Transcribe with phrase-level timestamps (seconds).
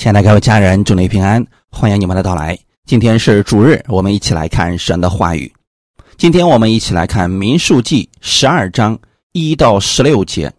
[0.00, 2.58] 亲爱的各位家人，祝你平安，欢迎你们的到来。
[2.86, 5.52] 今天是主日，我们一起来看神的话语。
[6.16, 8.98] 今天我们一起来看《民数记》十二章
[9.32, 10.48] 一到十六节。《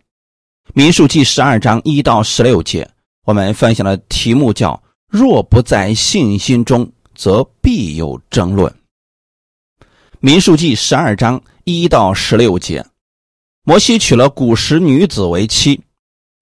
[0.75, 2.88] 民数记》十二章一到十六节，
[3.25, 8.71] 我们分享的题目叫“若不在信心中，则必有争论”。
[10.19, 12.85] 《民数记》十二章一到十六节，
[13.63, 15.81] 摩西娶了古时女子为妻。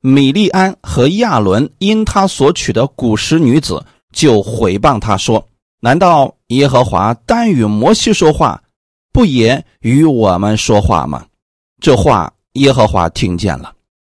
[0.01, 3.83] 米利安和亚伦因他所娶的古时女子，
[4.13, 5.45] 就毁谤他说
[5.81, 8.61] ：“难道耶和华单与摩西说话，
[9.11, 11.25] 不也与我们说话吗？”
[11.81, 13.73] 这话耶和华听见了。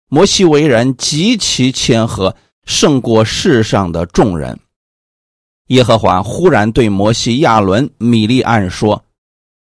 [0.07, 4.59] 摩西为人极其谦和，胜过世上的众人。
[5.67, 9.03] 耶和华忽然对摩西、亚伦、米利安说：“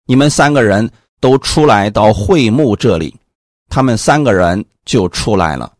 [0.06, 3.14] 你们三个人都出来到会幕这里。”
[3.68, 5.70] 他们三个人就出来了。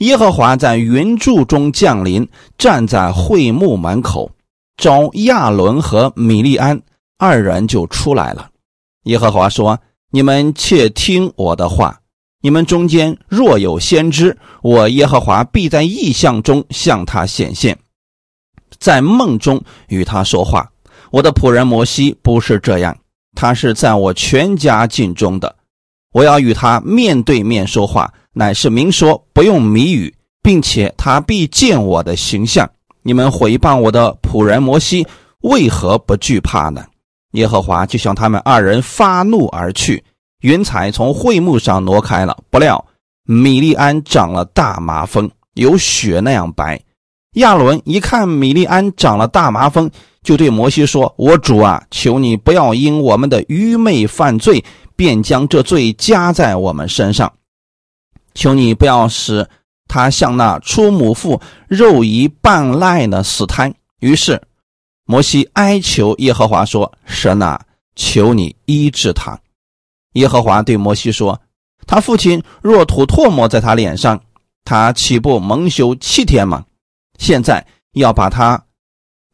[0.00, 4.30] 耶和华在云柱中降临，站在会幕门口，
[4.78, 6.80] 招亚伦和米利安
[7.18, 8.48] 二人就出来了。
[9.04, 9.78] 耶和华说
[10.10, 12.00] ：“你们且听我的话，
[12.40, 17.78] 你们中间若有先知，我耶和华必在异象中向他显现，
[18.78, 20.66] 在梦中与他说话。
[21.10, 22.96] 我的仆人摩西不是这样，
[23.36, 25.56] 他是在我全家境中的，
[26.12, 32.68] 我要与他面对面说话。”乃是明说，不用谜语，并且他必见我的形象。
[33.02, 35.06] 你们毁谤我的仆人摩西，
[35.40, 36.84] 为何不惧怕呢？
[37.32, 40.02] 耶和华就向他们二人发怒而去，
[40.42, 42.36] 云彩从会幕上挪开了。
[42.50, 42.84] 不料
[43.24, 46.80] 米利安长了大麻风，有雪那样白。
[47.34, 49.90] 亚伦一看米利安长了大麻风，
[50.22, 54.64] 就对摩西说：“我主啊，求你不要因我们的愚昧犯罪，
[54.96, 57.32] 便将这罪加在我们身上。”
[58.34, 59.48] 求你不要使
[59.88, 63.72] 他像那出母腹肉一半赖的死胎。
[63.98, 64.40] 于是
[65.04, 67.60] 摩西哀求耶和华说：“神啊，
[67.96, 69.38] 求你医治他。”
[70.14, 71.40] 耶和华对摩西说
[71.86, 74.20] ：“他父亲若吐唾沫在他脸上，
[74.64, 76.64] 他岂不蒙羞七天吗？
[77.18, 78.64] 现在要把他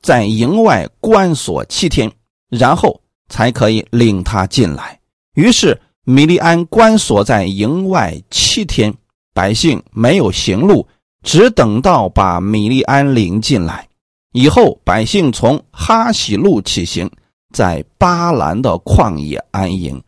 [0.00, 2.10] 在营外关锁七天，
[2.49, 4.99] 然后才可以领他进来。”
[5.34, 5.81] 于是。
[6.09, 8.94] 米利安关锁在营外七天，
[9.34, 10.87] 百姓没有行路，
[11.25, 13.89] 只等到把米利安领进来。
[14.31, 17.11] 以后，百姓从哈喜路起行，
[17.53, 20.00] 在巴兰的旷野安营。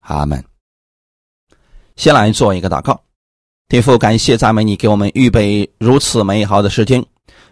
[0.00, 0.44] 阿门。
[1.96, 3.00] 先来做一个祷告，
[3.68, 7.02] 天父，感谢赞美你给我们预备如此美好的时间，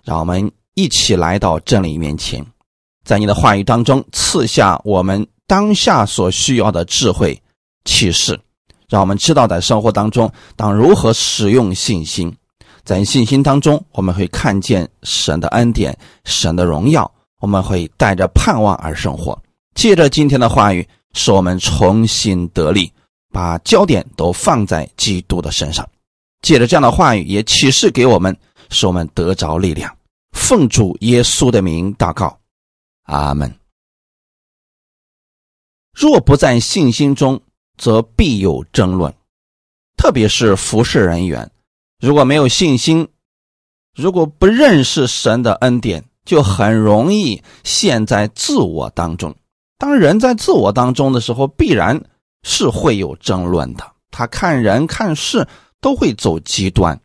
[0.05, 2.45] 让我们一起来到真理面前，
[3.07, 7.41] 在你的话语当中赐下我们当下所需要的智慧。
[7.85, 8.39] 启示，
[8.89, 12.35] 让我们知道在生活当中当如何使用信心，
[12.85, 17.11] 在信心当中我们会看见神的恩典、神的荣耀，
[17.41, 19.41] 我们会带着盼望而生活。
[19.75, 22.93] 借着今天的话语，使我们重新得力，
[23.33, 25.89] 把焦点都放在基督的身上。
[26.43, 28.37] 借着这样的话语，也启示给我们，
[28.71, 29.95] 使我们得着力量。
[30.33, 32.39] 奉主耶稣的名祷告，
[33.05, 33.55] 阿门。
[35.93, 37.41] 若不在信心中，
[37.81, 39.15] 则必有争论，
[39.97, 41.51] 特别是服侍人员，
[41.99, 43.09] 如果没有信心，
[43.97, 49.35] 如果不认识神的恩典，就很容易陷在自我当中。
[49.79, 52.05] 当人在自我当中的时候，必然
[52.43, 53.93] 是会有争论的。
[54.11, 55.49] 他看人看事
[55.81, 57.01] 都会走极端。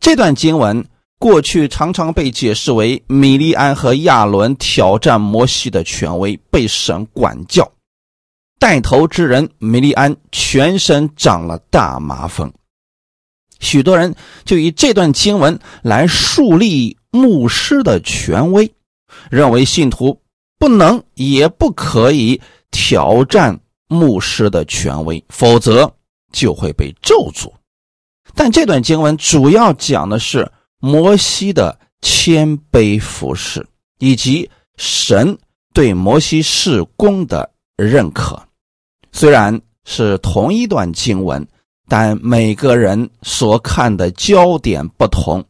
[0.00, 0.84] 这段经文
[1.20, 7.70] 过去常常被解释为米利安和亚伦挑战摩西的权威，被神管教。
[8.64, 12.50] 带头之人梅利安全身长了大麻风，
[13.60, 14.14] 许多人
[14.46, 18.72] 就以这段经文来树立牧师的权威，
[19.30, 20.18] 认为信徒
[20.58, 25.94] 不能也不可以挑战牧师的权威，否则
[26.32, 27.52] 就会被咒诅。
[28.34, 33.66] 但这段经文主要讲的是摩西的谦卑服侍，
[33.98, 35.36] 以及神
[35.74, 38.42] 对摩西事工的认可。
[39.16, 41.46] 虽然是同一段经文，
[41.88, 45.42] 但每个人所看的焦点不同，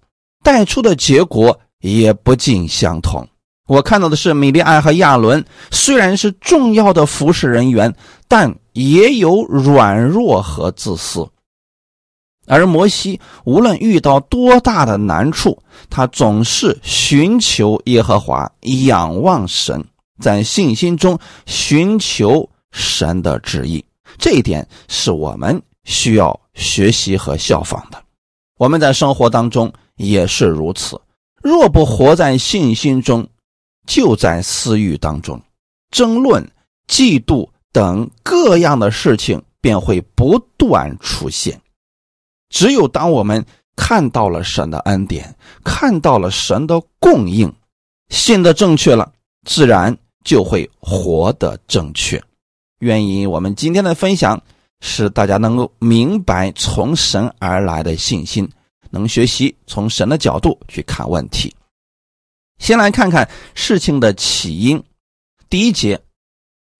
[0.42, 3.26] 带出的结果也不尽相同。
[3.66, 7.90] 我看到的是米利安和亚伦虽然是重要的服侍人员，
[8.28, 11.26] 但也有软弱和自私。
[12.46, 15.58] 而摩西无论遇到多大的难处，
[15.88, 18.52] 他总是寻求耶和华，
[18.84, 19.82] 仰望神，
[20.20, 22.46] 在信心中寻求。
[22.74, 23.82] 神的旨意，
[24.18, 28.02] 这一点是我们需要学习和效仿的。
[28.58, 31.00] 我们在生活当中也是如此。
[31.40, 33.26] 若不活在信心中，
[33.86, 35.40] 就在私欲当中，
[35.90, 36.50] 争论、
[36.88, 41.60] 嫉妒等各样的事情便会不断出现。
[42.48, 43.44] 只有当我们
[43.76, 47.52] 看到了神的恩典，看到了神的供应，
[48.08, 49.12] 信的正确了，
[49.44, 52.22] 自然就会活得正确。
[52.84, 54.38] 愿意我们今天的分享，
[54.82, 58.46] 使大家能够明白从神而来的信心，
[58.90, 61.54] 能学习从神的角度去看问题。
[62.58, 64.84] 先来看看事情的起因。
[65.48, 65.98] 第一节，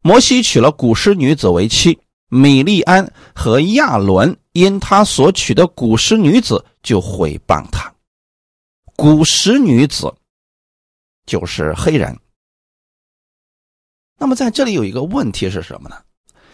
[0.03, 1.99] 摩西娶了古诗女子为妻，
[2.29, 7.91] 米利安和亚伦因他所娶的古诗女子就毁谤他。
[8.95, 10.15] 古诗女子
[11.25, 12.15] 就是黑人。
[14.19, 15.97] 那么在这里有一个问题是什么呢？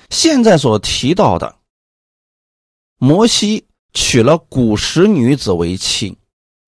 [0.09, 1.57] 现在所提到的，
[2.97, 6.19] 摩西娶了古时女子为妻，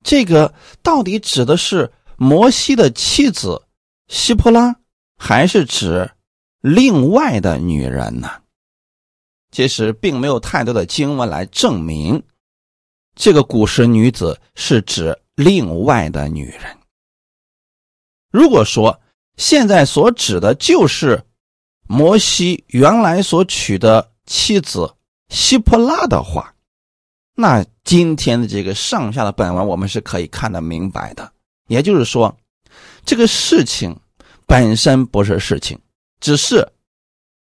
[0.04, 3.62] 这个到底指的是摩西的妻子
[4.08, 4.76] 希波拉，
[5.16, 6.10] 还是指
[6.60, 8.28] 另外的女人呢？
[9.50, 12.22] 其实并没有太多的经文来证明，
[13.16, 16.78] 这个古时女子是指另外的女人。
[18.30, 19.01] 如果说，
[19.36, 21.22] 现在所指的就是
[21.88, 24.94] 摩西原来所娶的妻子
[25.28, 26.54] 希波拉的话，
[27.34, 31.32] 那今天的这个上下的本文我们是可以看得明白的。
[31.68, 32.36] 也就是说，
[33.04, 33.98] 这个事情
[34.46, 35.78] 本身不是事情，
[36.20, 36.70] 只是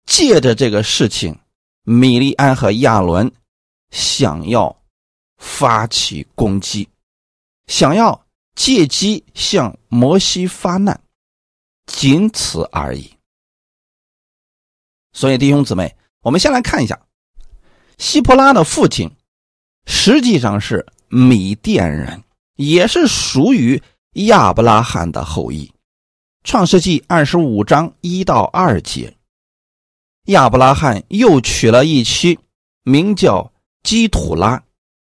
[0.05, 1.37] 借着这个事情，
[1.83, 3.29] 米利安和亚伦
[3.91, 4.75] 想要
[5.37, 6.87] 发起攻击，
[7.67, 8.25] 想要
[8.55, 10.99] 借机向摩西发难。
[11.85, 13.11] 仅此而已。
[15.11, 16.99] 所以，弟兄姊妹，我们先来看一下，
[17.97, 19.11] 希伯拉的父亲
[19.85, 22.23] 实际上是米甸人，
[22.55, 23.81] 也是属于
[24.13, 25.71] 亚伯拉罕的后裔。
[26.43, 29.15] 创世纪二十五章一到二节，
[30.25, 32.37] 亚伯拉罕又娶了一妻，
[32.83, 33.53] 名叫
[33.83, 34.61] 基土拉，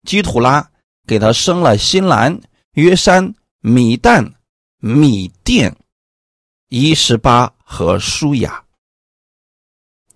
[0.04, 0.70] 基土拉
[1.06, 2.40] 给他生了新兰、
[2.72, 4.32] 约山、米旦、
[4.78, 5.76] 米甸。
[6.70, 8.62] 一十八和舒雅，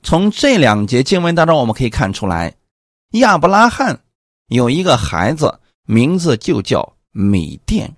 [0.02, 2.54] 从这两节经文当中，我们可以看出来，
[3.12, 4.04] 亚伯拉罕
[4.48, 7.96] 有一个孩子，名字就叫米甸，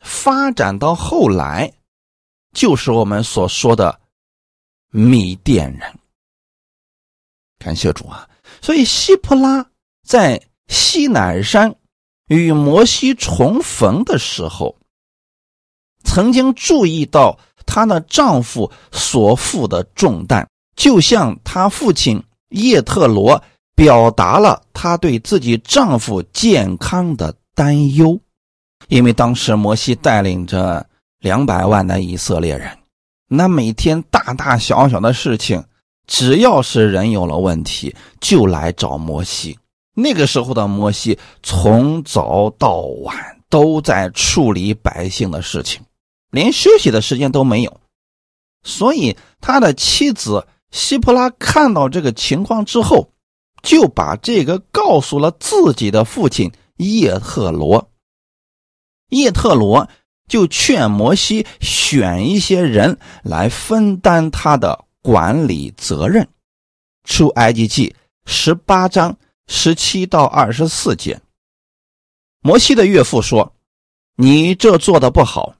[0.00, 1.72] 发展到后来，
[2.52, 4.00] 就是我们所说的
[4.90, 5.98] 米甸人。
[7.60, 8.28] 感谢主啊！
[8.60, 9.64] 所以希普拉
[10.02, 11.72] 在西乃山
[12.26, 14.76] 与摩西重逢的时候，
[16.02, 17.38] 曾经注意到。
[17.66, 20.46] 她的丈夫所负的重担，
[20.76, 23.42] 就像她父亲叶特罗
[23.74, 28.18] 表达了她对自己丈夫健康的担忧，
[28.88, 30.86] 因为当时摩西带领着
[31.20, 32.70] 两百万的以色列人，
[33.28, 35.62] 那每天大大小小的事情，
[36.06, 39.58] 只要是人有了问题，就来找摩西。
[39.98, 43.16] 那个时候的摩西，从早到晚
[43.48, 45.82] 都在处理百姓的事情。
[46.36, 47.80] 连休息的时间都没有，
[48.62, 53.10] 所以他的妻子希普拉看到这个情况之后，
[53.62, 57.90] 就把这个告诉了自己的父亲叶特罗。
[59.08, 59.88] 叶特罗
[60.28, 66.28] 就劝摩西选一些人来分担他的管理责任。
[67.04, 67.94] 出埃及记
[68.26, 71.18] 十八章十七到二十四节，
[72.42, 73.54] 摩西的岳父说
[74.18, 75.54] ：“你这做的不好。”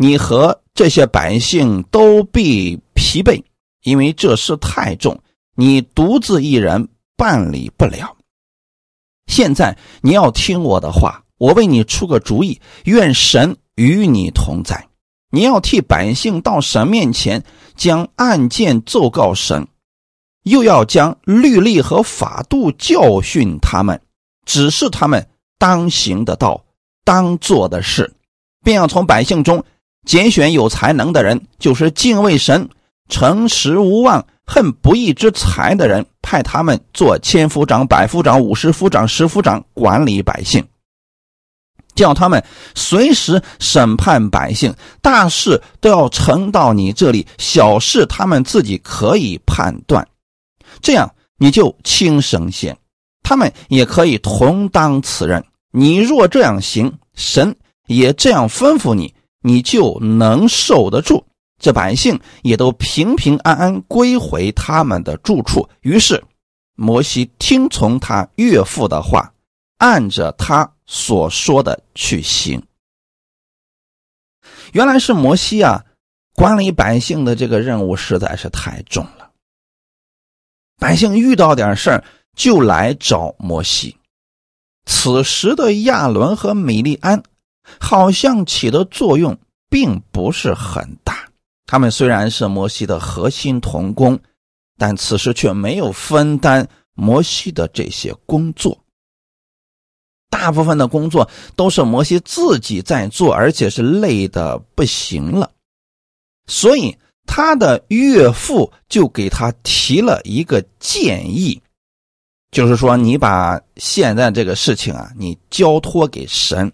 [0.00, 3.42] 你和这些百姓都必疲惫，
[3.82, 5.20] 因为这事太重，
[5.56, 8.16] 你独自一人办理不了。
[9.26, 14.86] 现在你要听我的话，我为你出个主意，愿神与你同在。
[15.30, 19.66] 你要替百姓到神面前，将案件奏告神，
[20.44, 24.00] 又要将律例和法度教训他们，
[24.46, 25.28] 指示他们
[25.58, 26.64] 当行的道，
[27.04, 28.14] 当做的事，
[28.62, 29.64] 便要从百姓中。
[30.08, 32.66] 拣选有才能的人，就是敬畏神、
[33.10, 40.64] 诚实无妄、恨不义之财的人，派他们做千夫长、百夫长、五十夫长、十夫长，管理百姓，
[41.94, 42.42] 叫他们
[42.74, 50.08] 随时审判百姓，大事都要呈到你这里，小事他们自己可以判断。
[50.80, 52.74] 这样你就轻省些，
[53.22, 55.44] 他们也可以同当此任。
[55.70, 57.54] 你若这样行，神
[57.88, 59.12] 也这样吩咐你。
[59.40, 61.24] 你就能受得住，
[61.58, 65.68] 这百姓也都平平安安归回他们的住处。
[65.80, 66.24] 于是，
[66.74, 69.32] 摩西听从他岳父的话，
[69.78, 72.62] 按着他所说的去行。
[74.72, 75.84] 原来是摩西啊，
[76.34, 79.30] 管理百姓的这个任务实在是太重了。
[80.78, 82.04] 百姓遇到点事儿
[82.36, 83.96] 就来找摩西。
[84.84, 87.22] 此时的亚伦和米利安
[87.80, 91.28] 好像起的作用并不是很大。
[91.66, 94.18] 他们虽然是摩西的核心同工，
[94.78, 98.78] 但此时却没有分担摩西的这些工作。
[100.30, 105.50] 大部分的工作都是摩西自己在做，而且是累的不行了。
[106.46, 106.96] 所以
[107.26, 111.60] 他的岳父就给他提了一个建议。
[112.50, 116.72] 就是说，你把现在这个事情啊，你交托给神，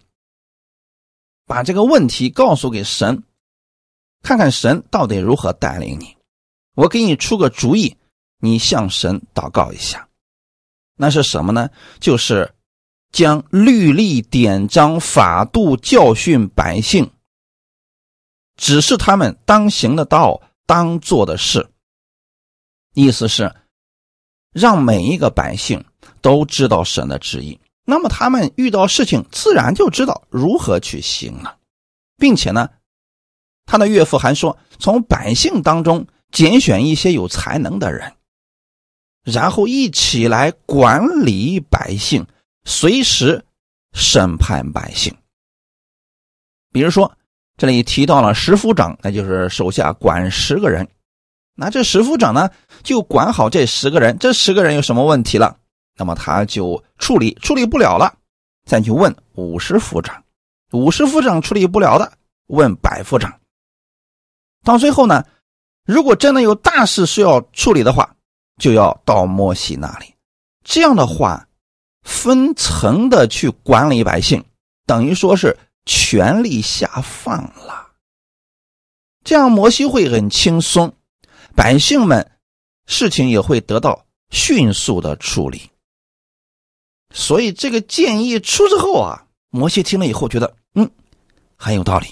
[1.46, 3.22] 把这个问题告诉给神，
[4.22, 6.16] 看看神到底如何带领你。
[6.74, 7.96] 我给你出个主意，
[8.38, 10.08] 你向神祷告一下。
[10.96, 11.70] 那是什么呢？
[12.00, 12.54] 就是
[13.12, 17.10] 将律例典章法度教训百姓，
[18.56, 21.70] 指示他们当行的道、当做的事。
[22.94, 23.54] 意思是。
[24.54, 25.84] 让每一个百姓
[26.20, 31.58] 都知道神的旨意，那么他们遇到事情自然就知道如何去行了，
[32.16, 32.68] 并且呢，
[33.66, 38.14] 他的岳父还说，从百姓当中拣选一些有才能的人，
[39.22, 42.26] 然后一起来管理百姓，
[42.64, 43.44] 随时
[43.92, 45.14] 审判百姓。
[46.72, 47.16] 比如说，
[47.56, 50.88] 这里提到了十夫长，那就是手下管十个人。
[51.54, 52.50] 那这十夫长呢，
[52.82, 54.18] 就管好这十个人。
[54.18, 55.56] 这十个人有什么问题了，
[55.96, 58.18] 那么他就处理，处理不了了，
[58.66, 60.24] 再去问五十夫长。
[60.72, 62.12] 五十夫长处理不了的，
[62.46, 63.40] 问百夫长。
[64.64, 65.24] 到最后呢，
[65.84, 68.16] 如果真的有大事需要处理的话，
[68.58, 70.14] 就要到摩西那里。
[70.64, 71.46] 这样的话，
[72.02, 74.44] 分层的去管理百姓，
[74.86, 77.92] 等于说是权力下放了。
[79.22, 80.92] 这样摩西会很轻松。
[81.54, 82.32] 百姓们，
[82.86, 85.70] 事情也会得到迅速的处理。
[87.14, 90.90] 所以这个建议出之后啊，摩西听了以后觉得，嗯，
[91.56, 92.08] 很有道理，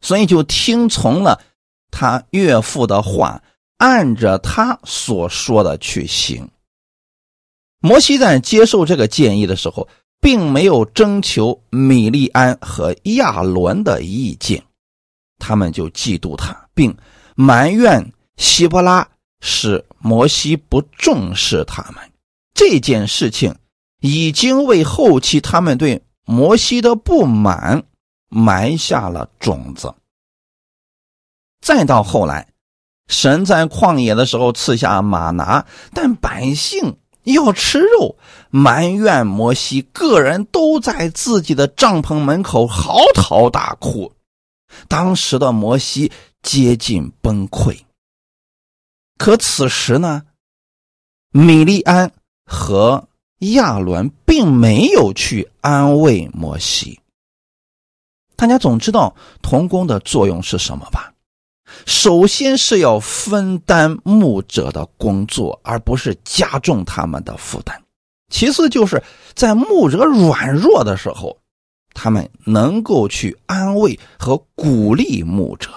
[0.00, 1.40] 所以就听从了
[1.90, 3.40] 他岳父的话，
[3.76, 6.48] 按着他所说的去行。
[7.80, 9.86] 摩西在接受这个建议的时候，
[10.20, 14.64] 并没有征求米利安和亚伦的意见，
[15.38, 16.96] 他们就嫉妒他，并。
[17.40, 19.08] 埋怨希伯拉
[19.40, 22.07] 使摩西不重视他们，
[22.58, 23.54] 这件事情
[24.00, 27.84] 已经为后期他们对摩西的不满
[28.28, 29.94] 埋下了种子。
[31.60, 32.48] 再到后来，
[33.06, 38.18] 神在旷野的时候赐下马拿，但百姓要吃肉，
[38.50, 44.12] 埋怨摩西，个人都在自己的帐篷门口嚎啕大哭。
[44.88, 46.10] 当时的摩西。
[46.40, 47.80] 接近崩溃。
[49.18, 50.22] 可此时呢，
[51.32, 52.12] 米利安
[52.48, 53.06] 和
[53.40, 56.98] 亚伦并没有去安慰摩西。
[58.34, 61.12] 大家总知道童工的作用是什么吧？
[61.84, 67.82] 首先是要分担牧者的工作，而不是加重他们的负担。
[68.32, 69.02] 其次，就是
[69.34, 71.38] 在牧者软弱的时候，
[71.92, 75.70] 他们能够去安慰和鼓励牧者。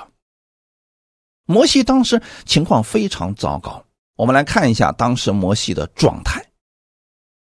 [1.46, 3.84] 摩西当时情况非常糟糕，
[4.16, 6.40] 我们来看一下当时摩西的状态。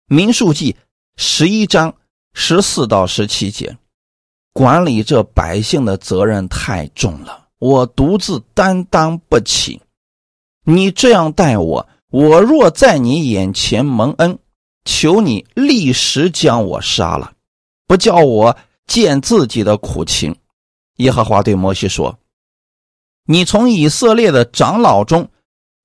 [0.10, 0.74] 民数记
[1.18, 1.94] 十一章
[2.34, 3.78] 十四到十七节，
[4.54, 9.82] 管理这百姓的责任太重了，我独自担当不起。
[10.64, 14.40] 你这样待我，我若在你眼前蒙恩，
[14.86, 17.34] 求你立时将我杀了，
[17.86, 20.34] 不叫我见自己的苦情。
[20.98, 22.18] 耶和华对摩西说。
[23.26, 25.30] 你从以色列的长老中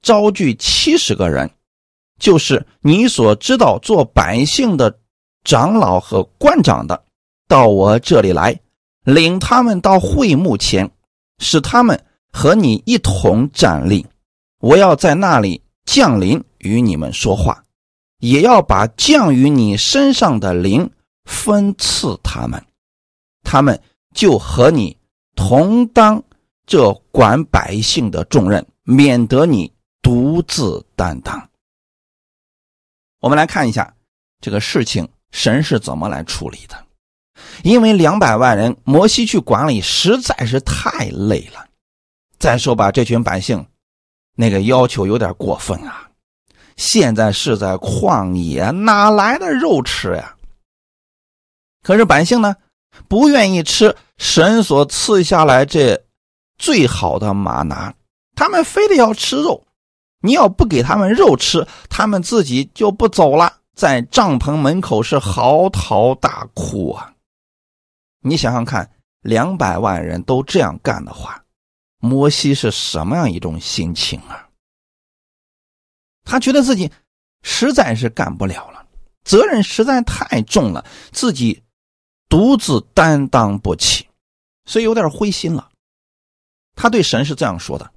[0.00, 1.50] 招聚七十个人，
[2.22, 4.96] 就是你所知道做百姓的
[5.42, 7.02] 长老和官长的，
[7.48, 8.60] 到我这里来，
[9.02, 10.88] 领他们到会幕前，
[11.40, 12.00] 使他们
[12.32, 14.06] 和你一同站立。
[14.60, 17.64] 我要在那里降临与你们说话，
[18.20, 20.88] 也要把降于你身上的灵
[21.24, 22.64] 分赐他们，
[23.42, 23.82] 他们
[24.14, 24.96] 就和你
[25.34, 26.22] 同当。
[26.64, 31.48] 这管百姓的重任，免得你独自担当。
[33.22, 33.94] 我们来看一下
[34.40, 36.76] 这个事情，神是怎么来处理的？
[37.62, 41.64] 因为两百万人，摩西去管理实在是太累了。
[42.40, 43.64] 再说吧，这群百姓
[44.34, 46.10] 那个要求有点过分啊！
[46.76, 50.34] 现在是在旷野，哪来的肉吃呀？
[51.84, 52.56] 可是百姓呢，
[53.06, 56.04] 不愿意吃神所赐下来这
[56.58, 57.94] 最好的玛拿，
[58.34, 59.64] 他们非得要吃肉。
[60.22, 67.12] 你要不给他们肉吃，他们自己就不走了，在帐篷门口是嚎啕大哭啊！
[68.20, 68.88] 你想想看，
[69.22, 71.44] 两百万人都这样干的话，
[71.98, 74.48] 摩西是什么样一种心情啊？
[76.24, 76.88] 他觉得自己
[77.42, 78.86] 实在是干不了了，
[79.24, 81.60] 责任实在太重了，自己
[82.28, 84.06] 独自担当不起，
[84.66, 85.68] 所以有点灰心了。
[86.76, 87.92] 他对神是这样说的：“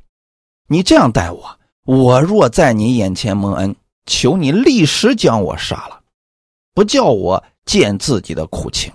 [0.67, 3.75] 你这样待我。”我若在你眼前蒙恩，
[4.07, 6.01] 求你立时将我杀了，
[6.73, 8.91] 不叫我见自己的苦情。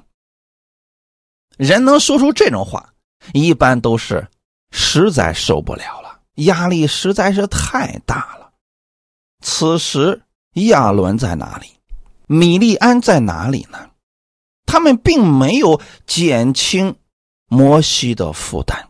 [1.57, 2.93] 人能说出这种话，
[3.33, 4.27] 一般都是
[4.73, 8.51] 实在受不了了，压力实在是太大了。
[9.41, 10.23] 此时
[10.55, 11.69] 亚伦在哪里？
[12.27, 13.91] 米利安在哪里呢？
[14.67, 16.97] 他们并没有减轻
[17.47, 18.89] 摩西的负担，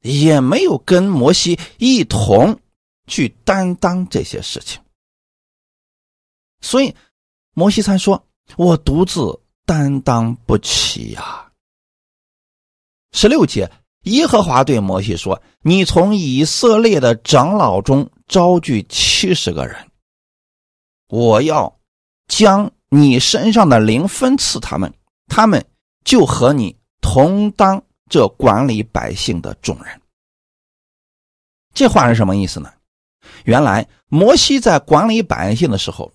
[0.00, 2.58] 也没有跟摩西一同。
[3.12, 4.80] 去担当这些事情，
[6.62, 6.96] 所以
[7.52, 8.26] 摩西才说
[8.56, 11.52] ：“我独自担当不起呀。”
[13.12, 13.70] 十六节，
[14.04, 19.90] 耶和华对摩西说：“你从以色列的长老中招聚七十个人，
[21.08, 21.78] 我要
[22.28, 24.90] 将你身上的灵分赐他们，
[25.26, 25.62] 他们
[26.02, 30.00] 就和你同当这管理百姓的众人。”
[31.76, 32.72] 这话是什么意思呢？
[33.44, 36.12] 原来摩西在管理百姓的时候，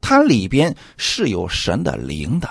[0.00, 2.48] 他里边是有神的灵的。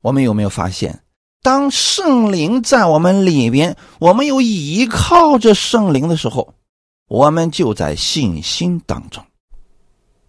[0.00, 1.02] 我们有没有发现，
[1.42, 6.54] 当圣灵在我们里边，我们有依靠着圣灵的时候，
[7.08, 9.24] 我们就在信心当中。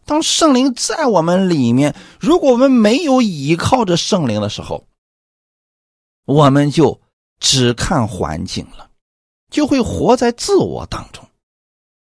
[0.06, 4.88] 当圣灵在我们里面，如果我们没有依靠着圣灵的时候，
[6.26, 7.00] 我们就
[7.40, 8.90] 只看环境了，
[9.52, 11.24] 就会活在自我当中。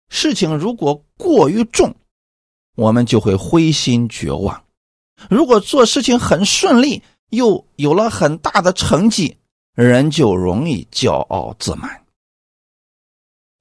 [0.09, 1.95] 事情如果过于重，
[2.75, 4.63] 我们就会灰心绝望；
[5.29, 9.37] 如果做事情很顺利，又有了很大的成绩，
[9.73, 12.05] 人就容易骄傲自满。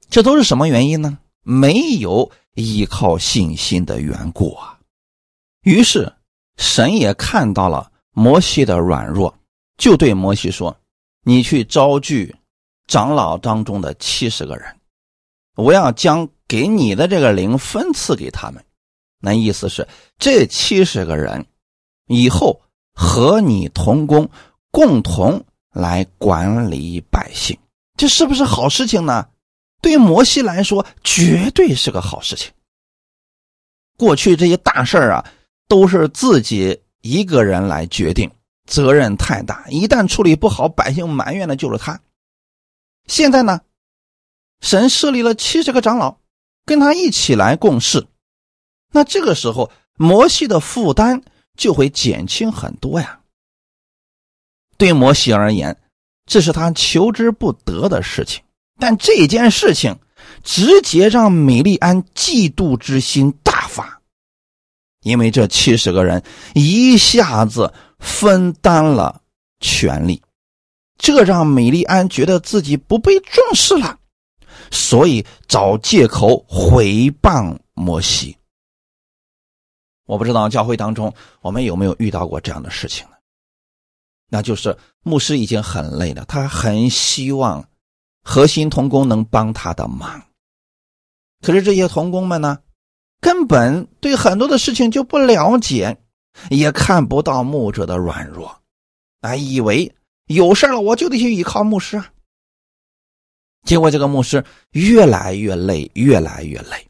[0.09, 1.19] 这都是什么原因呢？
[1.43, 4.79] 没有依靠信心的缘故啊！
[5.63, 6.13] 于是
[6.57, 9.37] 神也看到了摩西的软弱，
[9.77, 10.77] 就对摩西说
[11.25, 12.35] ：“你去招聚
[12.87, 14.76] 长老当中的七十个人，
[15.57, 18.65] 我要将。”给你的这个灵分赐给他们，
[19.19, 21.45] 那意思是这七十个人
[22.07, 22.63] 以后
[22.95, 24.31] 和你同工，
[24.71, 27.59] 共同来管理百姓，
[27.97, 29.27] 这是不是好事情呢？
[29.83, 32.53] 对于摩西来说，绝对是个好事情。
[33.99, 35.29] 过去这些大事啊，
[35.67, 38.31] 都是自己一个人来决定，
[38.67, 42.01] 责任太大，一旦处理不好，百姓埋怨的就是他。
[43.09, 43.61] 现在呢，
[44.61, 46.19] 神设立了七十个长老。
[46.65, 48.09] 跟他一起来共事，
[48.91, 51.23] 那这个时候摩西的负担
[51.57, 53.21] 就会减轻很多呀。
[54.77, 55.81] 对摩西而言，
[56.27, 58.43] 这是他求之不得的事情，
[58.81, 59.97] 但这件事情
[60.43, 64.03] 直接让米利安嫉妒之心大发，
[65.05, 66.25] 因为这七十个人
[66.57, 69.23] 一下子分担了
[69.61, 70.21] 权力，
[70.99, 74.01] 这让米利安觉得自己不被重视了。
[74.71, 78.37] 所以找借口毁谤摩西。
[80.07, 83.17] 我不知道教会当中我们有没有遇到过这样的事情呢？
[84.29, 87.69] 那就是牧师已经很累了，他很希望
[88.23, 90.21] 核心同工能帮他的忙，
[91.41, 92.59] 可是这些同工们呢，
[93.21, 95.97] 根本对很多的事情就不了解，
[96.51, 98.61] 也看不到牧者的软弱，
[99.21, 99.95] 啊，以为
[100.27, 102.13] 有事了我就得去依靠牧师啊。
[103.67, 106.87] 结果这个牧师越来越累，越来越累。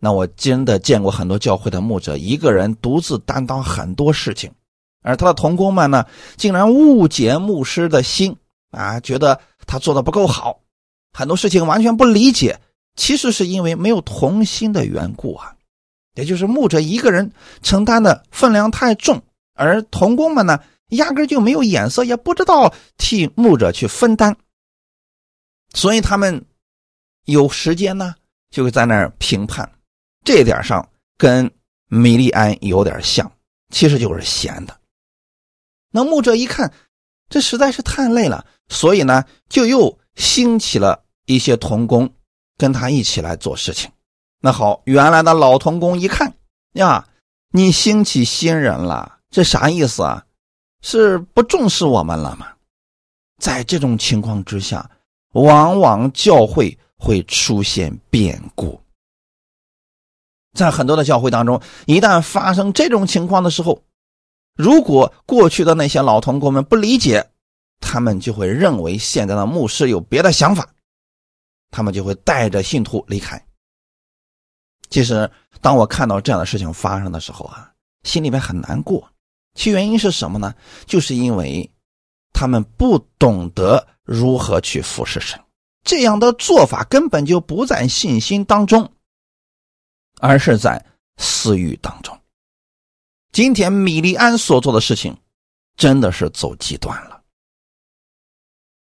[0.00, 4.50] 那我真的见过很多教会的牧者，一个人独自担当很多事情，
[5.02, 8.34] 而他的同工们呢，竟然误解牧师的心
[8.70, 10.60] 啊，觉得他做的不够好，
[11.12, 12.60] 很多事情完全不理解。
[12.96, 15.54] 其实是因为没有同心的缘故啊，
[16.14, 19.22] 也就是牧者一个人承担的分量太重，
[19.54, 24.36] 而同工们呢，压根就没有眼色，也不知道替牧者去分担。
[25.74, 26.44] 所以他们
[27.26, 28.14] 有时间呢，
[28.50, 29.70] 就会在那儿评判，
[30.24, 31.50] 这点上跟
[31.86, 33.30] 米利安有点像，
[33.70, 34.76] 其实就是闲的。
[35.90, 36.72] 那牧者一看，
[37.28, 42.12] 这实在是太累了，所以呢，就又兴起了一些童工
[42.56, 43.90] 跟他一起来做事情。
[44.40, 46.34] 那好，原来的老童工一看
[46.72, 47.08] 呀，
[47.52, 50.26] 你兴起新人了，这啥意思啊？
[50.82, 52.52] 是不重视我们了吗？
[53.38, 54.90] 在这种情况之下，
[55.32, 58.80] 往往教会会出现变故。
[60.52, 63.82] 在很多的教会当中，一旦发生这种情况的时候，
[64.56, 67.30] 如果过去的那些老同工们不理解，
[67.78, 70.68] 他们就会认为现在的牧师有别的想法，
[71.70, 73.42] 他们就会带着信徒离开。
[74.90, 79.08] 其实，当我看到这样的事情发生的时候啊，心里面很难过。
[79.54, 80.52] 其原因是什么呢？
[80.84, 81.70] 就是因为
[82.32, 85.40] 他们不懂得如何去服侍神，
[85.84, 88.92] 这样的做法根本就不在信心当中。
[90.18, 90.84] 而是在
[91.16, 92.18] 私欲当中。
[93.30, 95.16] 今天米利安所做的事情，
[95.76, 97.22] 真的是走极端了。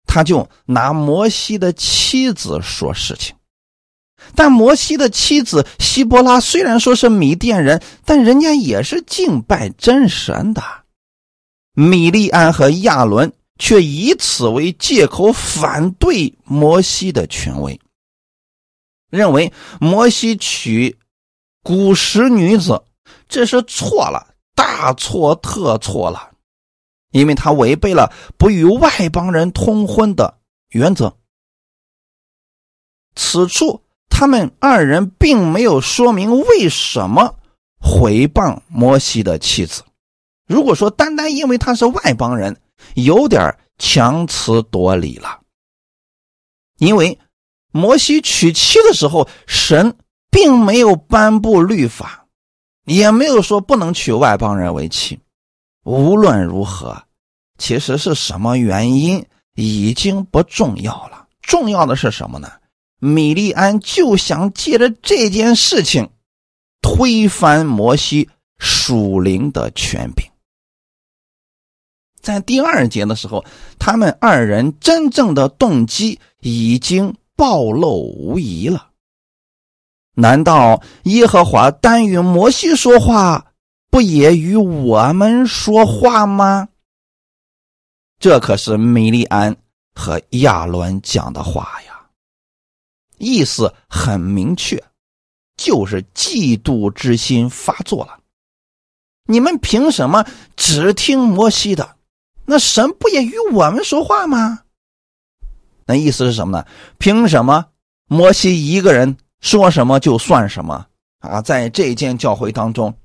[0.06, 3.34] 他就拿摩西的妻子说事情，
[4.36, 10.62] 但摩西的妻子希伯拉虽然说是米甸人，但人家也是敬拜真神的。
[11.74, 17.80] 米利安和亚伦却以此为借口反对摩西的权威，
[19.10, 20.98] 认为摩西娶。
[21.68, 22.84] 古时女子，
[23.28, 26.30] 这是错了，大错特错了，
[27.10, 30.38] 因为他违背了不与外邦人通婚的
[30.70, 31.18] 原则。
[33.16, 37.40] 此处他们二人并没有说明为什么
[37.80, 39.84] 毁谤摩西的妻子。
[40.46, 42.62] 如果说单单因为他是外邦人，
[42.94, 45.42] 有点强词夺理了。
[46.78, 47.20] 因为
[47.72, 49.96] 摩西娶妻的时候，神。
[50.32, 52.26] 并没有颁布律法，
[52.84, 55.18] 也没有说不能娶外邦人为妻。
[55.86, 57.04] 无论如何，
[57.58, 61.26] 其实是什么原因已经不重要了。
[61.42, 62.52] 重要的是什么呢？
[63.00, 66.10] 米利安就想借着这件事情
[66.82, 70.30] 推翻摩西属灵的权柄。
[72.26, 73.46] 在第二节的时候，
[73.78, 78.90] 他们二人真正的动机已经暴露无遗了。
[80.16, 83.54] 难道耶和华单与摩西说话，
[83.92, 86.68] 不也与我们说话吗？
[88.18, 89.56] 这可是米利安
[89.94, 92.08] 和亚伦讲的话呀，
[93.20, 94.84] 意思很明确，
[95.58, 98.18] 就是嫉妒之心发作了。
[99.28, 101.96] 你们凭什么只听摩西的？
[102.46, 104.62] 那神不也与我们说话吗？
[105.86, 106.66] 那意思是什么呢？
[106.98, 107.66] 凭什么
[108.08, 109.18] 摩西一个人？
[109.42, 110.88] 说什么就算什么
[111.20, 111.40] 啊！
[111.40, 112.96] 在这间教会当中，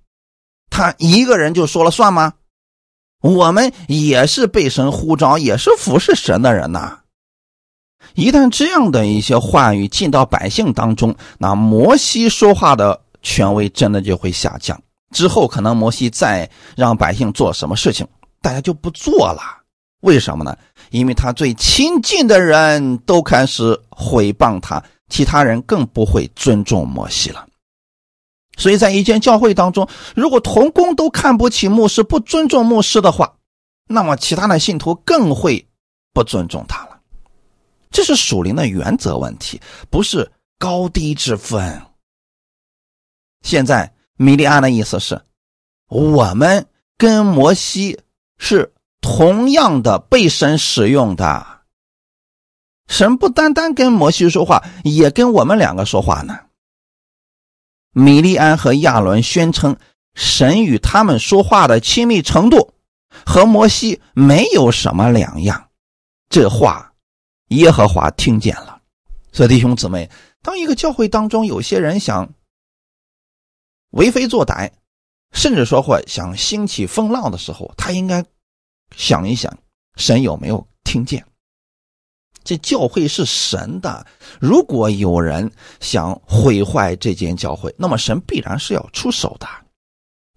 [0.70, 2.33] 他一个人就说了算吗？
[3.20, 7.00] 我们也是被神呼召，也是服侍神的人呐。
[8.14, 14.81] 一旦这样的一些话语进到百姓当中，那摩西说话的权威真的就会下降。
[15.11, 18.09] 之后可能摩西再让百姓做什么事情，
[18.40, 19.42] 大家就不做了。
[20.00, 20.57] 为什么呢？
[20.90, 24.83] 因为他最亲近的人都开始毁谤他。
[25.11, 27.44] 其他人更不会尊重摩西了，
[28.57, 33.35] 所以在一间教会当中，如果同工都看不起牧师、不尊重牧师的话，
[33.88, 35.66] 那么其他的信徒更会
[36.12, 37.00] 不尊重他了。
[37.90, 41.83] 这是属灵的原则问题，不是高低之分。
[43.42, 45.20] 现在米利安的意思是，
[45.88, 46.64] 我们
[46.96, 47.98] 跟摩西
[48.40, 51.46] 是同样的被神使用的。
[52.88, 56.40] 神不单单跟摩西说话，也跟我们两个说话呢。
[57.92, 59.76] 米利安和亚伦宣称，
[60.14, 62.72] 神与他们说话的亲密程度
[63.26, 65.68] 和摩西没有什么两样。
[66.29, 66.92] 这话，
[67.48, 68.81] 耶和华听见了。
[69.33, 70.11] 所以弟兄姊妹，
[70.42, 72.29] 当一个教会当中有些人想
[73.90, 74.70] 为非作歹，
[75.32, 78.24] 甚至说或想兴起风浪的时候，他应该
[78.96, 79.56] 想一想，
[79.96, 81.24] 神有没有听见。
[82.42, 84.06] 这教会是神的，
[84.40, 89.46] 如果有人想毁坏这间教会，那么神必然是要出手的。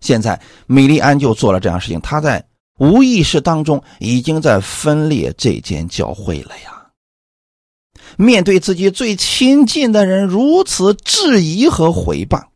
[0.01, 2.45] 现在米利安就做了这样事情，他在
[2.77, 6.91] 无意识当中已经在分裂这间教会了呀。
[8.17, 12.47] 面对自己最亲近的人如此质疑和毁谤，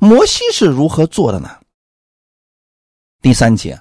[0.00, 1.57] 摩西是如何做的呢？
[3.28, 3.78] 第三节。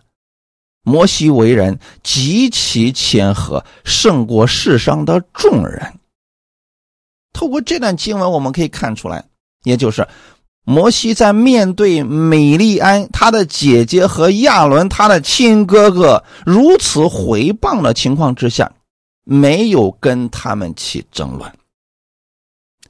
[0.83, 5.99] 摩西为人极其谦和，胜过世上的众人。
[7.31, 9.23] 透过这段经文，我们可以看出来，
[9.63, 10.05] 也就是
[10.65, 18.69] 摩西在面对美利安他的姐姐和亚伦他的亲哥哥如此回谤的情况之下，
[19.23, 21.49] 没有跟他们起争论。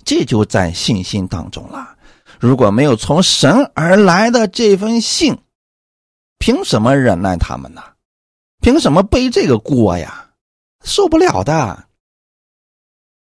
[0.03, 1.95] 这就在信心当中了。
[2.39, 5.37] 如果没有从神而来的这份信。
[6.39, 7.81] 凭什么忍耐他们呢？
[8.61, 10.31] 凭什么背这个锅呀？
[10.83, 11.85] 受不了的。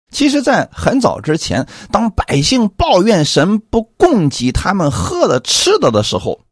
[0.09, 6.45] 其实，在很早之前，当百姓抱怨神不供给他们喝的吃的的时候，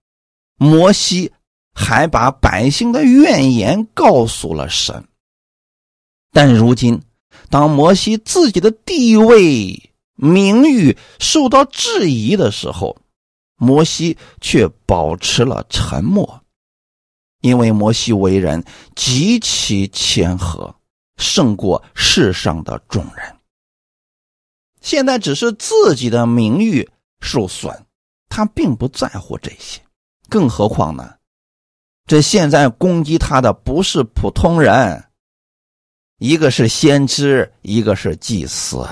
[0.57, 1.31] 摩西
[1.73, 5.07] 还把百姓的怨言告诉了神。
[6.31, 7.01] 但如今，
[7.49, 12.97] 当摩西自己的地位、名誉受到质疑的时候，
[13.57, 16.43] 摩西却保持了沉默，
[17.41, 18.63] 因为摩西为人
[18.95, 20.75] 极其谦和，
[21.17, 23.35] 胜过世上的众人。
[24.81, 26.89] 现在只是自己的名誉
[27.21, 27.85] 受损，
[28.29, 29.81] 他并不在乎这些。
[30.29, 31.15] 更何况呢？
[32.07, 35.03] 这现在攻击他的不是普通人，
[36.19, 38.87] 一个是先知，一个是祭司，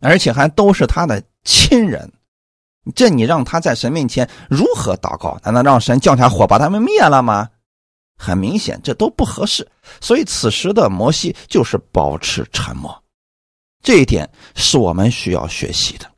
[0.00, 2.12] 而且还都是他的亲人。
[2.94, 5.38] 这你让他在神面前如何祷告？
[5.44, 7.48] 难道让神降下火把他们灭了吗？
[8.16, 9.66] 很明显，这都不合适。
[10.00, 13.02] 所以此时的摩西就是保持沉默。
[13.82, 16.10] 这一点是我们需要学习的。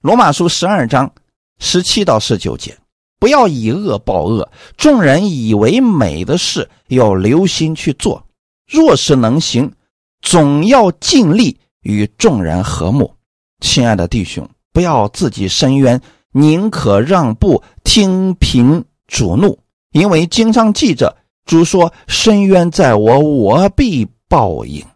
[0.00, 1.10] 罗马书十二章
[1.58, 2.76] 十七到十九节：
[3.18, 8.22] 不要以恶报恶，众人以为美的事要留心去做；
[8.66, 9.72] 若是能行，
[10.20, 13.12] 总要尽力与众人和睦。
[13.60, 19.58] 亲爱的弟兄，不要自己伸冤，宁可让步，听凭主怒，
[19.90, 24.86] 因为经常记着，主说：“深渊在我，我必报应。”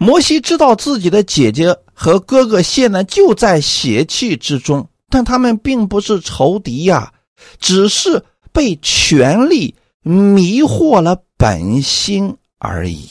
[0.00, 7.12] 摩西知道自己的姐姐和哥哥现在就在血气之中，但他们并不是仇敌呀，
[7.60, 13.08] 只是被权力迷惑了本心而已。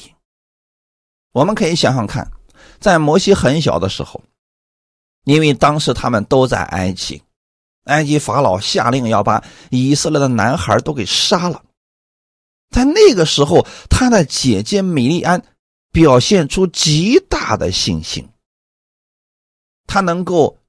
[1.31, 2.29] 我们可以想想看，
[2.79, 4.21] 在摩西很小的时候，
[5.23, 7.21] 因为当时他们都在埃及，
[7.85, 11.63] 埃及法老下令要把以色列的男孩都给杀了，
[12.69, 15.43] 在那个时候，他的姐姐米利安。
[15.89, 18.29] 表现出极大的信心，
[19.87, 20.59] 他能够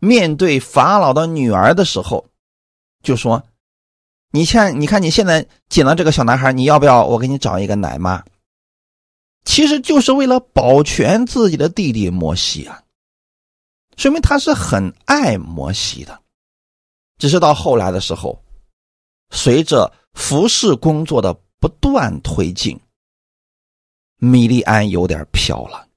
[0.00, 2.26] 面对法老的女儿的时候，
[3.02, 3.42] 就说
[4.32, 8.22] ：“你看，你看，你现在捡到这个小男孩，你要不要我给你找一个奶妈？”
[9.46, 12.82] 其实就是为了保全自己的弟弟摩西啊，
[13.96, 16.20] 说明他是很爱摩西的。
[17.16, 18.44] 只是到后来的时候，
[19.30, 22.78] 随着服侍工作的不断推进。
[24.18, 25.88] 米利安有点飘了，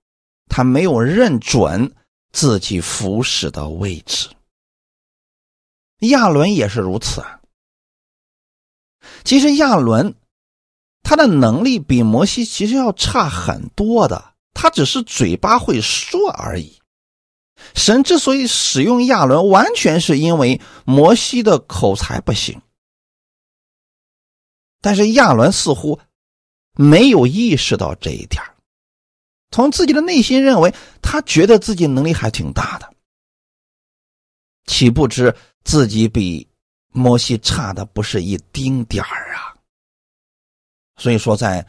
[0.48, 1.94] 他没有认准
[2.32, 4.30] 自己服侍的位置。
[6.00, 7.42] 亚伦也是如此啊。
[9.24, 10.14] 其实亚伦
[11.04, 16.80] 他的能力比摩西其实要差很多的，他只是嘴巴会说而已。
[17.76, 22.62] 神之所以使用亚伦，完全是因为摩西的口才不行。
[24.82, 26.00] 但是亚伦似乎。
[26.76, 28.42] 没有意识到这一点
[29.52, 32.94] 从自己的内心认为，他觉得自己能力还挺大的，
[34.66, 35.36] 岂不知
[35.66, 36.48] 自己比
[36.94, 39.59] 摩西差的不是一丁点啊！
[41.00, 41.66] 所以说，在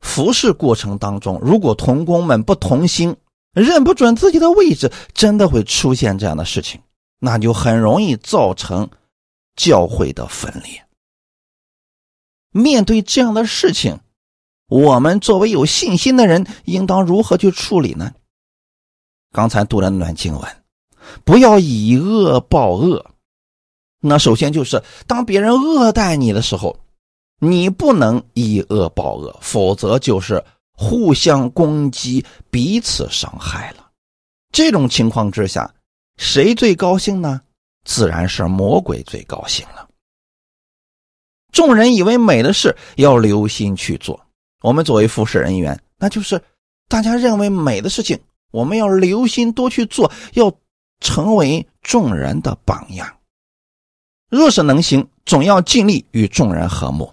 [0.00, 3.16] 服侍过程当中，如果同工们不同心，
[3.52, 6.80] 认不准自己的位置，真的会出现这样的事情，
[7.20, 8.90] 那就很容易造成
[9.54, 10.84] 教会的分裂。
[12.50, 14.00] 面对这样的事情，
[14.68, 18.12] 我们作为有信心的人，应当如何去处理呢？
[19.32, 20.56] 刚才读了那段经文，
[21.24, 23.04] 不要以恶报恶。
[24.00, 26.78] 那首先就是，当别人恶待你的时候，
[27.40, 30.42] 你不能以恶报恶，否则就是
[30.72, 33.90] 互相攻击，彼此伤害了。
[34.52, 35.72] 这种情况之下，
[36.16, 37.40] 谁最高兴呢？
[37.84, 39.88] 自然是魔鬼最高兴了。
[41.52, 44.18] 众人以为美的事要留心去做。
[44.62, 46.40] 我们作为服侍人员，那就是
[46.88, 48.18] 大家认为美的事情，
[48.50, 50.52] 我们要留心多去做，要
[51.00, 53.06] 成为众人的榜样。
[54.30, 57.12] 若是能行，总要尽力与众人和睦。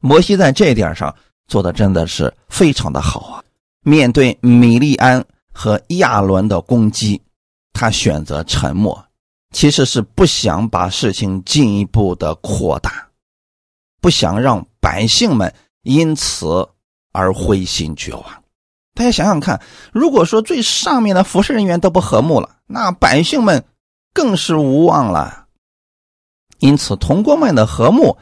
[0.00, 1.14] 摩西在这一点上
[1.48, 3.42] 做的真的是非常的好啊！
[3.82, 7.22] 面对米利安和亚伦的攻击，
[7.72, 9.06] 他选择沉默，
[9.52, 13.06] 其实是不想把事情进一步的扩大。
[14.00, 16.68] 不想让百姓们因此
[17.12, 18.24] 而灰心绝望。
[18.94, 19.60] 大家想想看，
[19.92, 23.64] 如果说最上面的服侍人员都不和睦了，那百姓们
[24.12, 25.46] 更是无望了。
[26.58, 28.16] 因此，同工们的和睦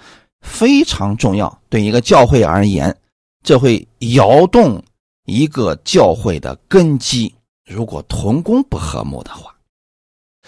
[0.45, 1.61] 非常重要。
[1.69, 2.97] 对一个教会而言，
[3.43, 4.81] 这会摇动
[5.25, 7.35] 一个教会的根基。
[7.67, 9.53] 如果同工不和睦的话，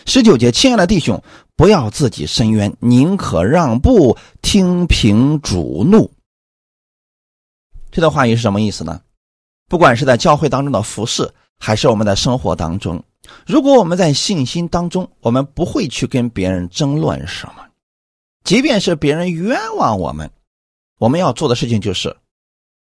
[0.04, 1.20] 十九节，亲爱的弟兄，
[1.56, 6.10] 不要自己伸冤，宁可让步，听凭主怒。
[7.90, 9.00] 这段话语是什么意思呢？
[9.68, 11.28] 不管是在教会当中的服侍，
[11.58, 13.02] 还是我们的生活当中，
[13.46, 17.65] 如果我们在信心当中，我们不会去跟别人争论什么，
[18.46, 20.30] 即便是别人冤枉我们，
[20.98, 22.16] 我们要做的事情就是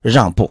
[0.00, 0.50] 让步，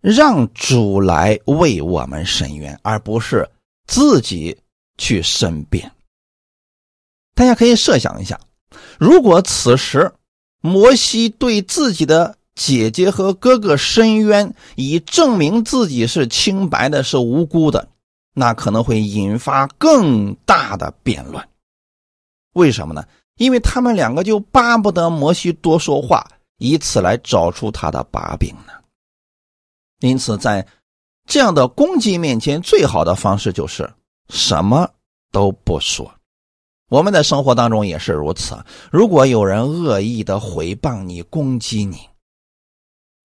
[0.00, 3.48] 让主来为我们伸冤，而不是
[3.86, 4.58] 自己
[4.98, 5.92] 去申辩。
[7.36, 8.40] 大家可以设想一下，
[8.98, 10.12] 如果此时
[10.60, 17.88] 摩西对自己的姐姐和哥哥申冤，以证明自己是清白的、是无辜的，
[18.34, 21.48] 那可能会引发更大的辩论。
[22.54, 23.06] 为什么呢？
[23.36, 26.26] 因为他们两个就巴不得摩西多说话，
[26.58, 28.72] 以此来找出他的把柄呢。
[30.00, 30.66] 因此，在
[31.26, 33.90] 这样的攻击面前，最好的方式就是
[34.28, 34.88] 什么
[35.32, 36.12] 都不说。
[36.90, 38.56] 我们的生活当中也是如此。
[38.90, 41.98] 如果有人恶意的回谤你、攻击你，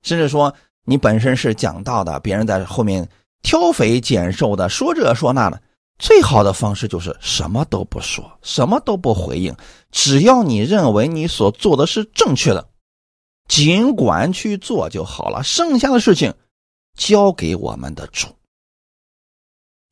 [0.01, 0.53] 甚至说
[0.85, 3.07] 你本身是讲道的，别人在后面
[3.41, 5.61] 挑肥拣瘦的说这说那的，
[5.99, 9.53] 最好的方式就是什么都不说，什么都不回应。
[9.91, 12.67] 只要你认为你所做的是正确的，
[13.49, 15.43] 尽管去做就好了。
[15.43, 16.33] 剩下的事情
[16.97, 18.27] 交给我们的主。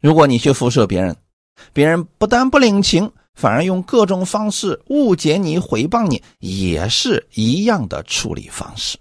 [0.02, 1.15] 如果你去辐射别人，
[1.74, 8.98] 别人不但不领情，反而用各种方式误解你、毁谤你，也是一样的处理方式。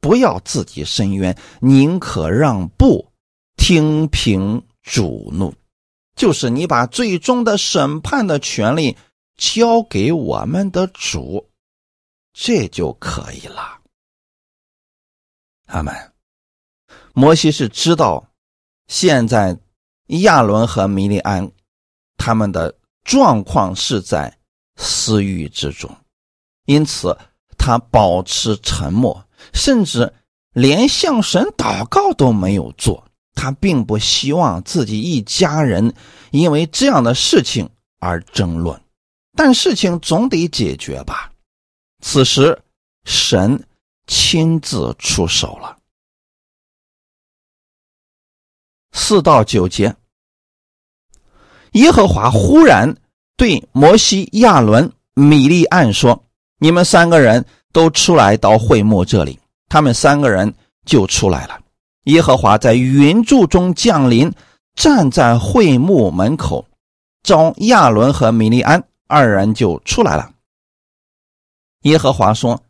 [0.00, 3.04] 不要自己申冤，宁可让步，
[3.56, 5.52] 听凭主怒，
[6.18, 8.96] 就是你把最终的审判的权利
[9.36, 11.48] 交给我们的主，
[12.34, 13.78] 这就可以了。
[15.66, 15.94] 阿门。
[17.14, 18.28] 摩西是知道，
[18.88, 19.56] 现在
[20.06, 21.50] 亚伦和米利安
[22.16, 24.38] 他们的状况是在
[24.76, 25.96] 私欲之中，
[26.64, 27.16] 因此
[27.56, 29.24] 他保持沉默。
[29.54, 30.12] 甚至
[30.52, 33.07] 连向神祷告都没有做，
[33.38, 35.94] 他并不希望自己一家人
[36.32, 37.70] 因为这样的事情
[38.00, 38.82] 而争论，
[39.36, 41.30] 但事情总得解决吧。
[42.02, 42.60] 此时，
[43.04, 43.64] 神
[44.08, 45.76] 亲自出手了。
[48.90, 49.94] 四到九节，
[51.74, 52.96] 耶和华忽然
[53.36, 56.24] 对摩西、亚伦、米利暗说
[56.58, 60.52] ：“你们三个人。”都出来到会幕这里，他们三个人
[60.86, 61.60] 就出来了。
[62.04, 64.32] 耶和华在云柱中降临，
[64.74, 66.66] 站在会幕门口，
[67.22, 70.30] 召亚伦和米利安二人就出来了。
[71.82, 72.62] 耶和华说：“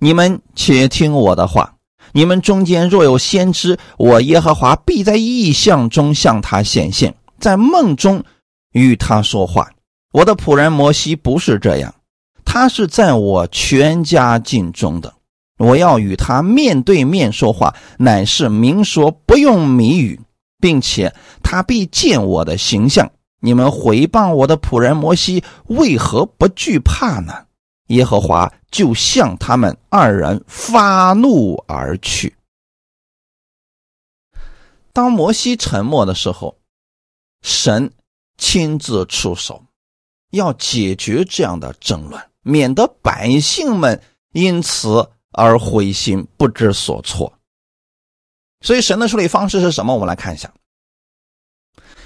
[0.00, 1.76] 你们且听我的话，
[2.12, 8.24] 你们中间若有先知，我耶和华必在异象中向他显现，在梦中
[8.72, 9.70] 与他说话。
[10.12, 11.94] 我的仆人摩西不是这样。”
[12.42, 15.14] 他是在我全家境中的，
[15.60, 20.18] 我要与他面对面说话，乃是明说，不用谜语，
[20.58, 23.12] 并且他必见我的形象。
[23.40, 27.44] 你们回谤我的仆人摩西，为何不惧怕呢？
[27.88, 32.34] 耶和华就向他们二人发怒而去。
[34.94, 36.56] 当摩西沉默的时候，
[37.42, 37.92] 神
[38.38, 39.62] 亲自出手，
[40.30, 42.18] 要解决这样的争论。
[42.42, 44.00] 免得百姓们
[44.32, 47.32] 因此而灰心不知所措。
[48.62, 49.94] 所以神的处理方式是什么？
[49.94, 50.52] 我们来看一下。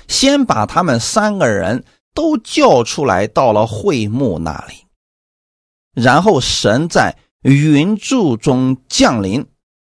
[0.06, 4.74] 先把他们三个人都叫出来，到了会幕那里，
[5.94, 9.44] 然后神在云柱中降临，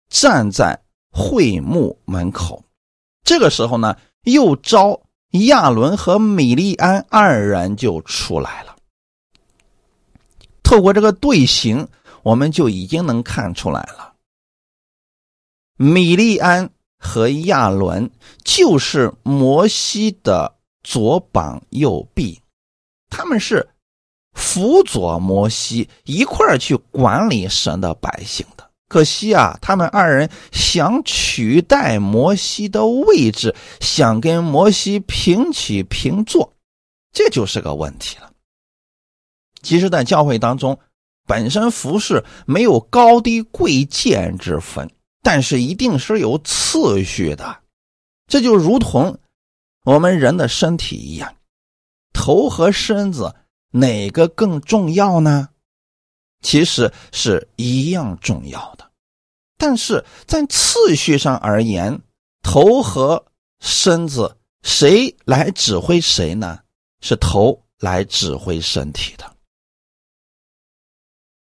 [0.09, 0.79] 站在
[1.11, 2.63] 会幕门口。
[3.23, 5.01] 这个时候呢，又招
[5.47, 8.75] 亚伦和米利安二人就出来了。
[10.61, 11.87] 透过这个队形，
[12.29, 14.13] 我们就已经能看出来了。
[15.77, 18.07] 米利安和亚伦
[18.43, 22.39] 就是摩西的左膀右臂，
[23.09, 23.67] 他们是
[24.33, 28.69] 辅佐摩西一块儿去管理神的百姓的。
[28.87, 36.53] 可惜啊，他们二人想取代摩西的位置，想跟摩西平起平坐，
[37.11, 38.31] 这就是个问题了。
[39.63, 40.79] 其实，在教会当中，
[41.29, 44.89] 本身服饰没有高低贵贱之分，
[45.21, 47.59] 但是一定是有次序的。
[48.25, 49.19] 这就如同
[49.85, 51.35] 我们人的身体一样，
[52.13, 53.35] 头和身子
[53.69, 55.49] 哪个更重要呢？
[56.41, 58.89] 其实是一样重要的，
[59.55, 62.01] 但是在次序上而言，
[62.41, 63.23] 头和
[63.59, 66.61] 身子谁来指挥谁呢？
[67.01, 69.31] 是头来指挥身体的。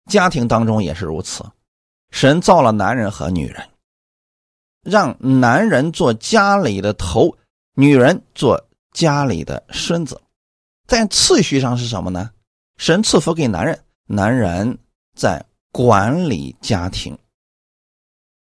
[0.06, 1.44] 家庭当中也是如此，
[2.12, 3.68] 神造了男人和女人，
[4.84, 7.36] 让男人做家里的头，
[7.76, 10.22] 女人做家里的身子。
[10.88, 12.30] 在次序上是什么呢？
[12.78, 14.78] 神赐福给男人，男人
[15.16, 17.18] 在管理家庭。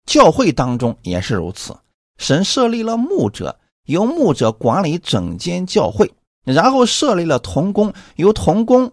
[0.06, 1.78] 教会当中也是如此，
[2.18, 6.12] 神设立了牧者，由牧者管理整间教会，
[6.46, 8.92] 然后设立了童工，由童工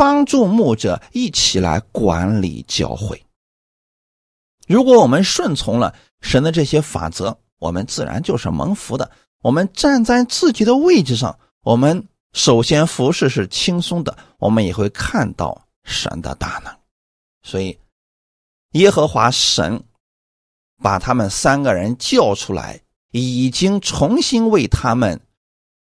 [0.00, 3.22] 帮助牧者一起来管理教会。
[4.66, 9.10] 如果我们顺从了神的这些法则，我们自然就是蒙福的。
[9.42, 16.74] 我们站在自己的位置上，我们首先服侍是轻松的，我们也会看到神的大能。
[17.42, 17.78] 所以，
[18.70, 19.84] 耶和华神。
[20.82, 22.80] 把他们三个人叫出来，
[23.10, 25.20] 已经重新为他们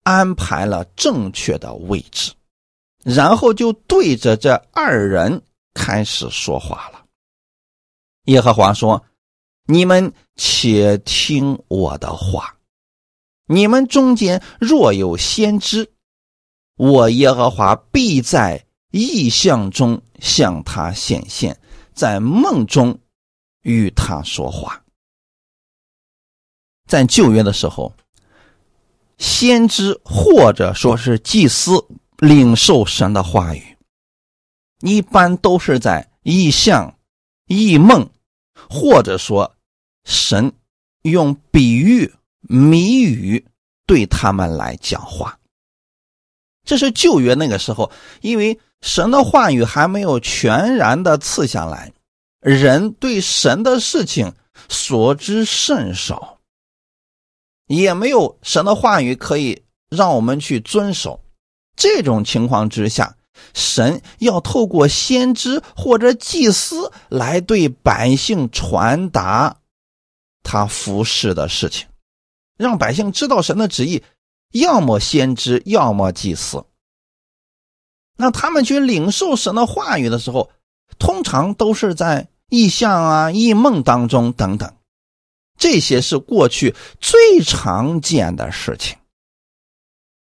[0.02, 2.32] 安排了正确的位置，
[3.04, 5.42] 然后就对着这二人
[5.74, 7.04] 开始说话了。
[8.24, 9.04] 耶和华说
[9.66, 12.56] ：“你们且听我的话，
[13.46, 15.90] 你们中间若有先知，
[16.76, 21.58] 我耶和华必在异象中向他显现，
[21.94, 22.98] 在梦中。”
[23.62, 24.82] 与他说话，
[26.88, 27.92] 在旧约的时候，
[29.18, 31.72] 先知或者说是祭司
[32.20, 33.76] 领受神的话语，
[34.80, 36.98] 一般都是在异象、
[37.46, 38.10] 异梦，
[38.68, 39.56] 或者说
[40.04, 40.52] 神
[41.02, 42.12] 用比喻、
[42.42, 43.46] 谜语
[43.86, 45.38] 对他们来讲话。
[46.62, 47.90] 这是旧约那个时候，
[48.20, 51.90] 因为神的话语还没有全然的赐下来。
[52.40, 54.34] 人对神的事情
[54.68, 56.38] 所知甚少，
[57.66, 61.24] 也没有神的话语可以让我们去遵守。
[61.80, 63.16] 这种情况之下，
[63.54, 69.56] 神要透过先知或者祭司来对百姓传达
[70.42, 71.88] 他服侍的事情，
[72.58, 74.04] 让百姓知道神的旨意。
[74.52, 76.62] 要么先知，要么祭司。
[78.18, 80.50] 那他们去领受神的话语的时候。
[80.98, 84.74] 通常都是在异象啊、异梦当中等等，
[85.56, 88.98] 这些是过去最常见的事情。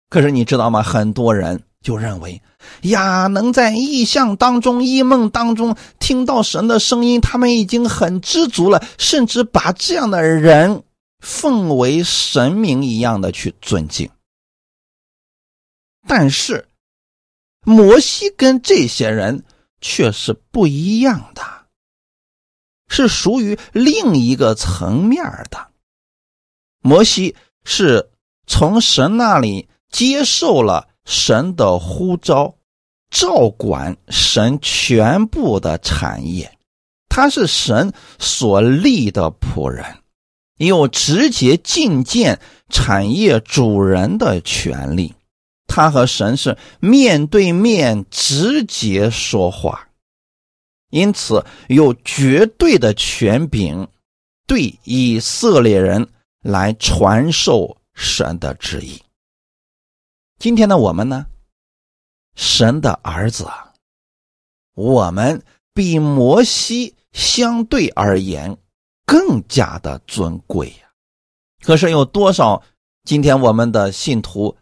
[0.10, 0.82] 可是你知道吗？
[0.82, 2.42] 很多人就认为，
[2.82, 10.84] 呀，能在异象当中、异梦当中听到神的声音，他们已经很知足了，甚至把这样的人
[11.20, 14.10] 奉为神明一样的去尊敬。
[16.08, 16.68] 但是，
[17.66, 19.44] 摩西跟这些人。
[19.80, 21.44] 却是不一样的，
[22.88, 25.68] 是属于另一个层面的。
[26.82, 28.10] 摩西是
[28.48, 32.54] 从神那里接受了神的呼召，
[33.10, 36.56] 照管神全部的产业，
[37.10, 39.84] 他是神所立的仆人，
[40.58, 42.40] 有直接觐见
[42.70, 45.16] 产业主人的权利。
[45.66, 49.88] 他和神是面对面直接说话，
[50.92, 53.88] 因此有绝对的权柄，
[54.46, 56.08] 对以色列人
[56.44, 59.02] 来传授神的旨意。
[60.40, 61.26] 今天的我们呢，
[62.36, 63.48] 神的儿子，
[64.76, 65.42] 我们
[65.74, 68.56] 比摩西相对而言
[69.04, 70.92] 更加的尊贵呀。
[71.64, 72.62] 可是有多少
[73.04, 74.56] 今天我们的信徒？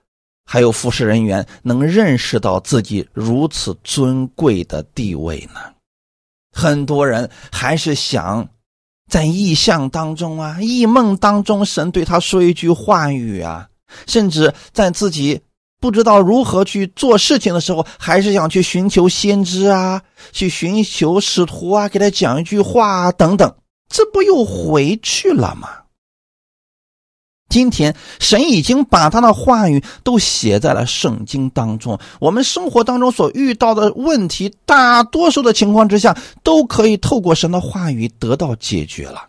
[0.48, 5.74] 还有服侍人员能认识到自己如此尊贵的地位呢？
[6.54, 8.48] 很多人还是想
[9.12, 13.68] 在异象当中啊、异梦当中，神对他说一句话语啊，
[14.08, 15.42] 甚至在自己
[15.86, 23.54] 不知道如何去做事情的时候，还是想去寻求先知啊，去寻求使徒啊，给他讲一句话啊等等，
[23.88, 25.70] 这不又回去了吗？
[27.50, 32.00] 今天，神已经把他的话语都写在了圣经当中。
[32.20, 39.28] 我们生活当中所遇到的问题，大多数的情况之下，都可以透过神的话语得到解决了。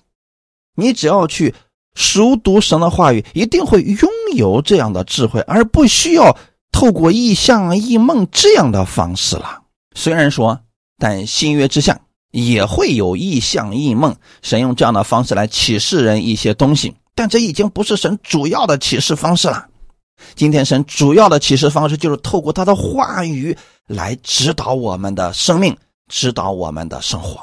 [0.74, 1.54] 你只要去
[1.94, 6.36] 熟读神的话语，一定会拥有这样的智慧，而不需要
[6.72, 9.62] 透过异象、异梦这样的方式了。
[9.94, 10.60] 虽然说，
[10.98, 12.00] 但新约之下
[12.30, 16.94] 也会有异象、异梦，神用这样的方式来启示人一些东西。
[17.14, 19.66] 但这已经不是神主要的启示方式了。
[20.34, 23.56] 今天神主要的启示方式就是透过他的话语
[23.86, 25.74] 来指导我们的生命，
[26.08, 27.40] 指导我们的生活。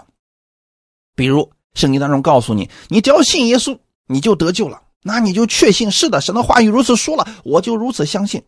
[1.16, 3.76] 比如圣经当中告诉你，你只要信耶稣，
[4.06, 8.44] 你就得救了，那你就确信是的，神的话语如此说了，我就如此相信。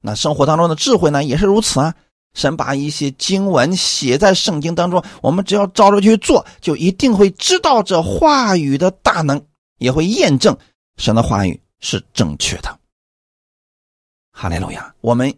[0.00, 1.94] 那生活当中的智慧呢，也是如此啊。
[2.34, 9.40] 神把一些经文写在圣经当中，我们只要照着去做，就一定会知道这话语的大能，
[9.78, 10.56] 也会验证
[10.96, 12.78] 神的话语是正确的。
[14.32, 14.92] 哈利路亚！
[15.00, 15.32] 我们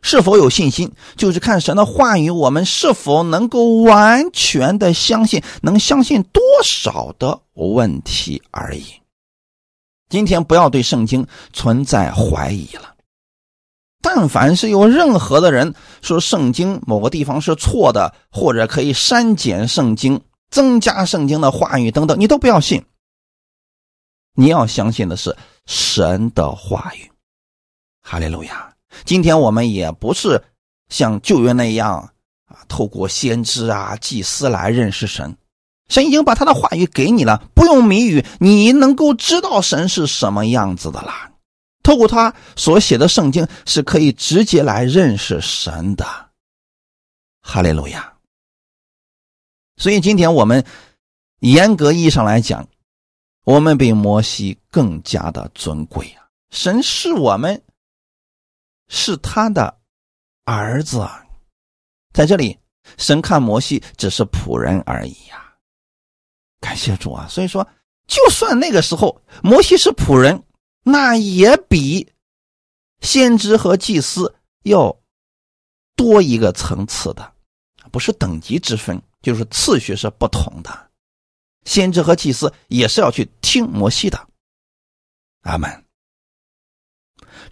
[0.00, 8.84] 是否有信心，就是看神的话语，我们是否能够完全的相信，能相信多少的问题而已。
[10.08, 12.94] 今天不要对圣经存在怀疑了。
[14.00, 22.84] 但凡是有任何的人说圣经某个地方是错的，或者可以删减圣经、增加圣经的话语等等，你都不要信。
[24.34, 25.36] 你要相信的是
[25.66, 27.10] 神的话语。
[28.00, 28.67] 哈利路亚！
[29.04, 30.42] 今天我们也不是
[30.88, 32.12] 像旧约那样
[32.46, 35.36] 啊，透过先知啊、祭司来认识神。
[35.88, 41.30] 神已经把他的话语给你了，不用谜语，你能够知道神是什么样子的啦。
[41.82, 46.04] 透过他所写的圣经，是可以直接来认识神的。
[47.40, 48.12] 哈利路亚！
[49.78, 50.62] 所以今天我们
[51.40, 52.68] 严格意义上来讲，
[53.44, 56.28] 我们比摩西更加的尊贵啊！
[56.50, 57.62] 神是我们
[58.88, 59.78] 是他的
[60.44, 61.06] 儿子，
[62.12, 62.58] 在这里，
[62.96, 65.54] 神看摩西只是仆人而已呀。
[66.60, 67.26] 感谢主啊！
[67.28, 67.66] 所以说，
[68.06, 70.42] 就算那个时候摩西是仆人。
[70.84, 72.10] 那也比
[73.00, 74.98] 先知和祭司要
[75.94, 77.34] 多一个层次的，
[77.92, 80.90] 不是等级之分，就是次序是不同的。
[81.64, 84.28] 先知和祭司也是要去听摩西的。
[85.42, 85.84] 阿门。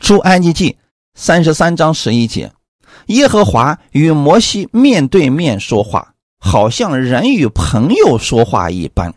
[0.01, 0.79] 出埃及记
[1.17, 2.53] 三十三章十一节，
[3.07, 9.13] 耶和华与摩西面对面说话，好像人与朋友说话一般。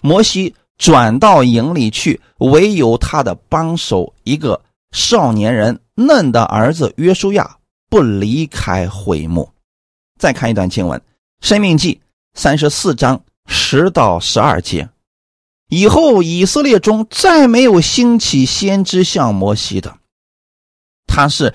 [0.00, 0.54] 摩西。
[0.78, 4.60] 转到营里去，唯有他的帮手一个
[4.92, 7.56] 少年人嫩的儿子约书亚
[7.88, 9.48] 不离开会幕。
[10.18, 11.00] 再看一段经文，
[11.40, 11.94] 《生命记》
[12.34, 14.86] 三十四章十到十二节。
[15.70, 19.96] 以后以色列中再没有兴起先知像摩西的，
[21.16, 21.54] 他是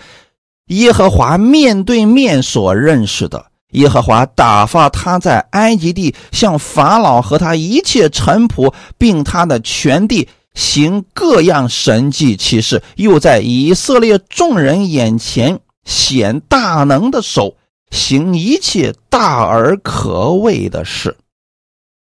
[0.69, 3.45] 耶和华面对面所认识的。
[3.73, 17.55] 耶和华打发他在埃及地向法老和他一切臣仆，并他的全地行各样神迹奇事，又在以色列众人眼前显大能的手，
[17.91, 21.15] 行一切大而可畏的事。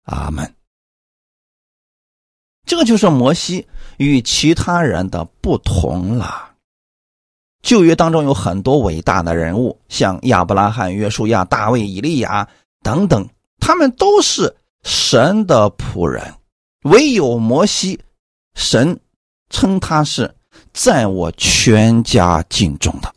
[0.05, 0.55] 阿门。
[2.65, 6.50] 这就是摩西与其他人的不同了。
[7.61, 12.47] 旧约当中有很多伟大的人物，像亚伯拉罕、约书亚、大卫、以利亚
[12.81, 13.27] 等等，
[13.59, 14.53] 他们都是
[14.83, 16.23] 神的仆人。
[16.83, 17.99] 唯有摩西，
[18.55, 18.99] 神
[19.49, 20.33] 称他是
[20.73, 23.13] 在我全家敬重的。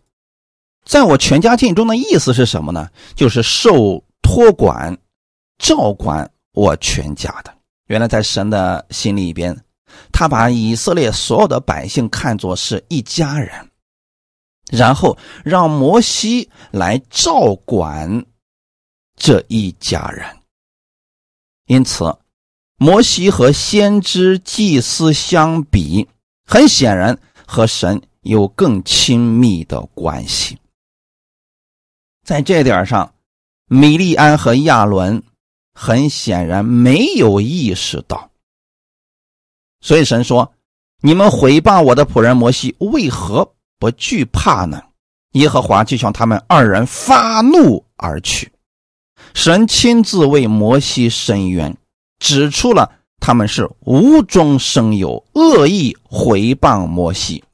[0.84, 2.90] 在我全家敬重的意思是什么呢？
[3.14, 4.94] 就是受托管、
[5.58, 7.50] 照管我全家的。
[7.86, 9.58] 原来在神的心里边，
[10.12, 13.50] 他把以色列所有的百姓看作是一家人。
[14.70, 18.24] 然后让摩西来照管
[19.16, 20.26] 这一家人，
[21.66, 22.16] 因此，
[22.76, 26.08] 摩西和先知祭司相比，
[26.46, 30.58] 很显然和神有更亲密的关系。
[32.24, 33.14] 在这点上，
[33.66, 35.22] 米利安和亚伦
[35.74, 38.30] 很显然没有意识到，
[39.80, 40.54] 所以神说
[41.02, 43.53] ：“你们毁谤我的仆人摩西，为何？”
[43.84, 44.82] 不惧怕呢？
[45.32, 48.50] 耶和华就向他们二人发怒而去。
[49.34, 51.76] 神亲自为摩西伸冤，
[52.18, 57.44] 指出了他们是无中生有、恶意回谤摩西。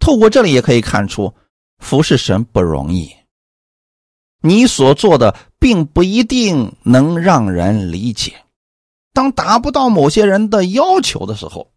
[0.00, 1.34] 透过这里也可以看出，
[1.80, 3.14] 服侍神不容易。
[4.40, 8.32] 你所做的并不一定能让人理解。
[9.12, 11.70] 当达不到某些人的要求的时候，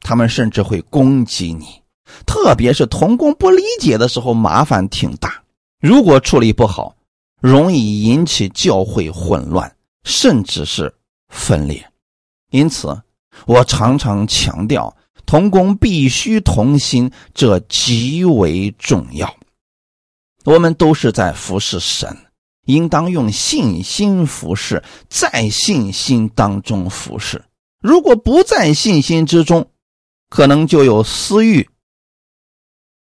[0.00, 1.82] 他们甚至会攻击你。
[2.26, 5.42] 特别是童工不理解的时候，麻烦挺大。
[5.80, 6.96] 如果处理不好，
[7.40, 10.92] 容易引起教会混乱，甚至是
[11.28, 11.84] 分裂。
[12.50, 13.00] 因此，
[13.46, 14.96] 我常常强调，
[15.26, 19.32] 童工必须同心，这极为重要。
[20.44, 22.16] 我们都是在服侍神，
[22.64, 27.44] 应当用信心服侍，在信心当中服侍。
[27.80, 29.70] 如果不在信心之中，
[30.30, 31.68] 可能就有私欲。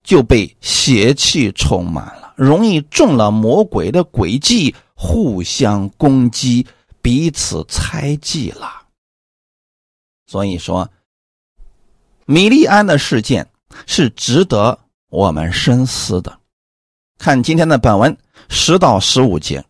[0.06, 6.66] 就被邪气充满了，容易中了魔鬼的诡计，互相攻击，
[7.02, 8.84] 彼此猜忌了。
[10.28, 10.88] 所以说，
[12.26, 13.48] 米利安的事件
[13.86, 14.78] 是值得
[15.10, 16.40] 我们深思的。
[17.18, 18.16] 看今天的本文
[18.50, 19.64] 十到十五节，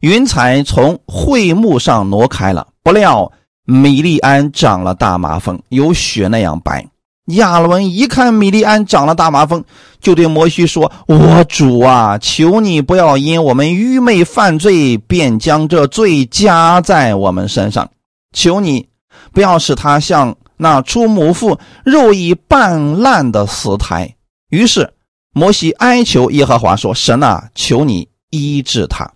[0.00, 3.32] 云彩从会幕上挪开了，不料
[3.64, 6.86] 米利安长了大麻风，有雪那样白。
[7.26, 9.64] 亚伦一看米利安长了大麻风，
[10.00, 17.90] 就对摩西说：“我主啊，求你不要因我们愚昧犯罪，便将这罪加在我们身上。
[18.32, 18.88] 求你
[19.32, 24.14] 不要使他像那出母腹肉已半烂的死胎。”
[24.50, 24.94] 于是
[25.32, 29.10] 摩西哀求耶和华说：“神啊，求你医治他。”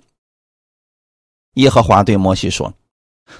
[1.54, 2.72] 耶和华对摩西说：“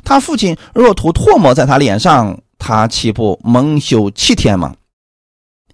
[0.05, 4.77] 他父亲若吐唾沫在他脸上。”他岂不蒙羞七天吗？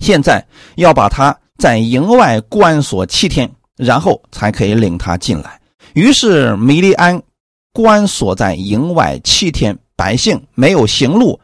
[0.01, 5.61] 现在要把他在营外关锁七天，然后才可以领他进来。
[5.95, 7.23] 于是米利安
[7.73, 11.41] 关锁在营外七天，百姓没有行路，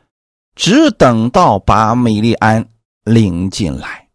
[0.55, 2.67] 只等到把米利安
[3.05, 4.09] 领进来。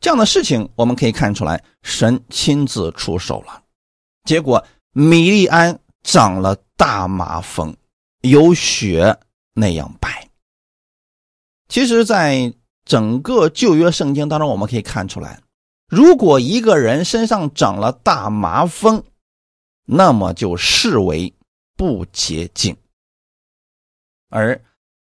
[0.00, 3.62] 这样的事情我们可以看出来，神亲自出手了。
[4.24, 4.62] 结果
[4.92, 7.74] 米利安长了大麻风。
[8.24, 9.18] 有雪
[9.52, 10.28] 那样白。
[11.68, 12.52] 其实，在
[12.84, 15.40] 整个旧约圣经当中，我们可以看出来，
[15.88, 19.04] 如果一个人身上长了大麻风，
[19.84, 21.34] 那么就视为
[21.76, 22.74] 不洁净。
[24.30, 24.60] 而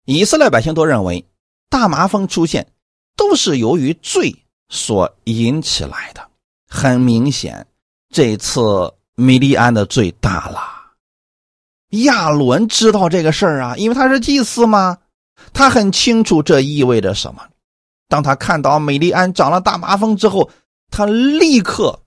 [0.05, 1.25] 以色列百姓都认为，
[1.69, 2.73] 大麻风出现
[3.15, 4.35] 都是由于罪
[4.69, 6.29] 所引起来的。
[6.69, 7.65] 很明显，
[8.09, 10.76] 这次米利安的罪大了。
[11.89, 14.97] 亚伦知道这个事儿啊，因为他是祭司嘛，
[15.53, 17.41] 他很清楚这意味着什么。
[18.09, 20.49] 当他看到美丽安长了大麻风之后，
[20.89, 21.99] 他立刻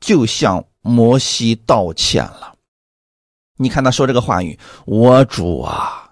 [0.00, 2.54] 就向摩西道歉了。
[3.58, 6.10] 你看他说这个话语：“我主啊，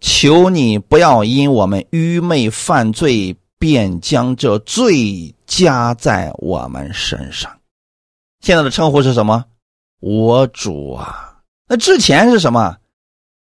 [0.00, 7.50] 求你不要因我们愚昧犯罪，便将这罪加在我们身上。”
[8.42, 9.44] 现在的称呼是什么？
[10.00, 11.31] 我主啊。
[11.72, 12.76] 那之前是什么？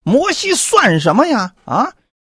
[0.03, 1.53] 摩西算什么呀？
[1.63, 1.93] 啊，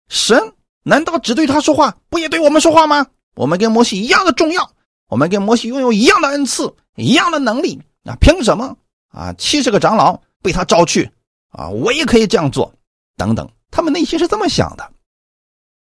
[0.08, 3.08] 神难道只对他说话，不也对我们说话吗？
[3.34, 4.72] 我们跟摩西一样的重要，
[5.10, 8.16] 我们跟摩西拥有一样的恩赐，一样的能力啊！
[8.22, 8.74] 凭什么
[9.10, 9.34] 啊？
[9.34, 11.10] 七十个长老被他招去
[11.50, 12.72] 啊，我也可以这样做，
[13.18, 14.92] 等等，他们内心是这么想的。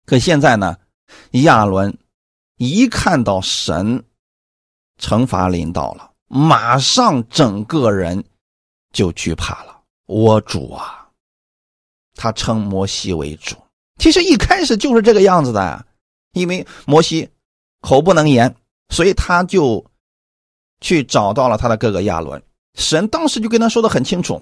[0.08, 0.76] 可现在呢，
[1.44, 1.96] 亚伦
[2.58, 4.04] 一看到神
[5.00, 8.24] 惩罚临到了，马上整个人
[8.92, 9.69] 就惧怕了。
[10.10, 11.08] 我主啊，
[12.16, 13.56] 他称摩西为主。
[14.00, 15.86] 其实一开始就是这个样子的，
[16.34, 17.30] 因为摩西
[17.82, 18.56] 口不能言，
[18.90, 19.86] 所以他就
[20.82, 22.42] 去找到了他的哥哥亚伦。
[22.74, 24.42] 神当时就跟他说的很清楚：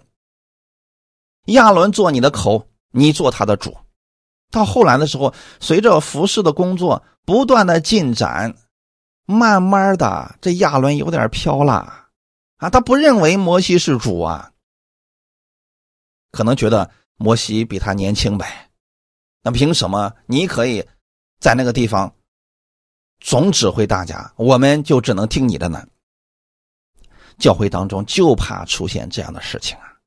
[1.48, 3.76] 亚伦做你的口，你做他的主。
[4.50, 8.56] 到后来的时候，随着服侍的工作不断的进展，
[9.26, 12.08] 慢慢的这亚伦有点飘了
[12.56, 14.54] 啊，他不认为摩西是主啊。
[16.38, 18.70] 可能觉得摩西比他年轻呗，
[19.42, 20.88] 那凭什么你可以
[21.40, 22.14] 在那个地方
[23.20, 25.84] 总指挥大家，我们就只能听你的呢？
[27.40, 29.98] 教会当中就怕出现这样的事情啊！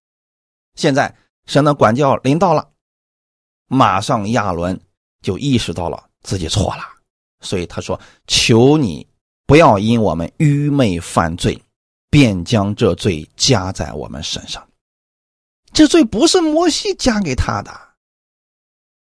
[0.77, 1.13] 现在
[1.47, 2.71] 神的管教临到了，
[3.67, 4.81] 马上亚伦
[5.23, 6.85] 就意识到了自己错了，
[7.41, 9.05] 所以他说：“求你
[9.47, 11.61] 不要因我们愚昧犯罪，
[12.09, 14.65] 便将这罪加在我们身上。”
[15.73, 17.71] 这罪不是摩西加给他的，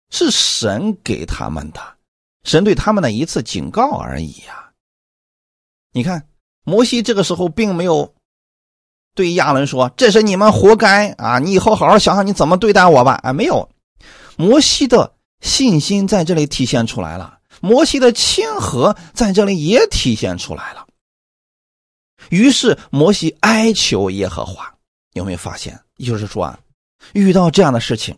[0.10, 1.80] 是神给他们的，
[2.44, 4.72] 神对他们的一次警告而已呀。
[5.92, 6.28] 你看，
[6.64, 8.14] 摩西这个时候并没有
[9.14, 11.40] 对亚伦说：“这是你们活该啊！
[11.40, 13.70] 你以后好好想想你怎么对待我吧。”啊，没有，
[14.36, 20.86] 摩西的信心在这里体现出来了，摩西的谦和在这里也体现出来了。
[22.30, 24.75] 于是摩西哀求耶和华。
[25.16, 25.80] 有没有发现？
[25.96, 26.60] 也就是说啊，
[27.14, 28.18] 遇到这样的事情，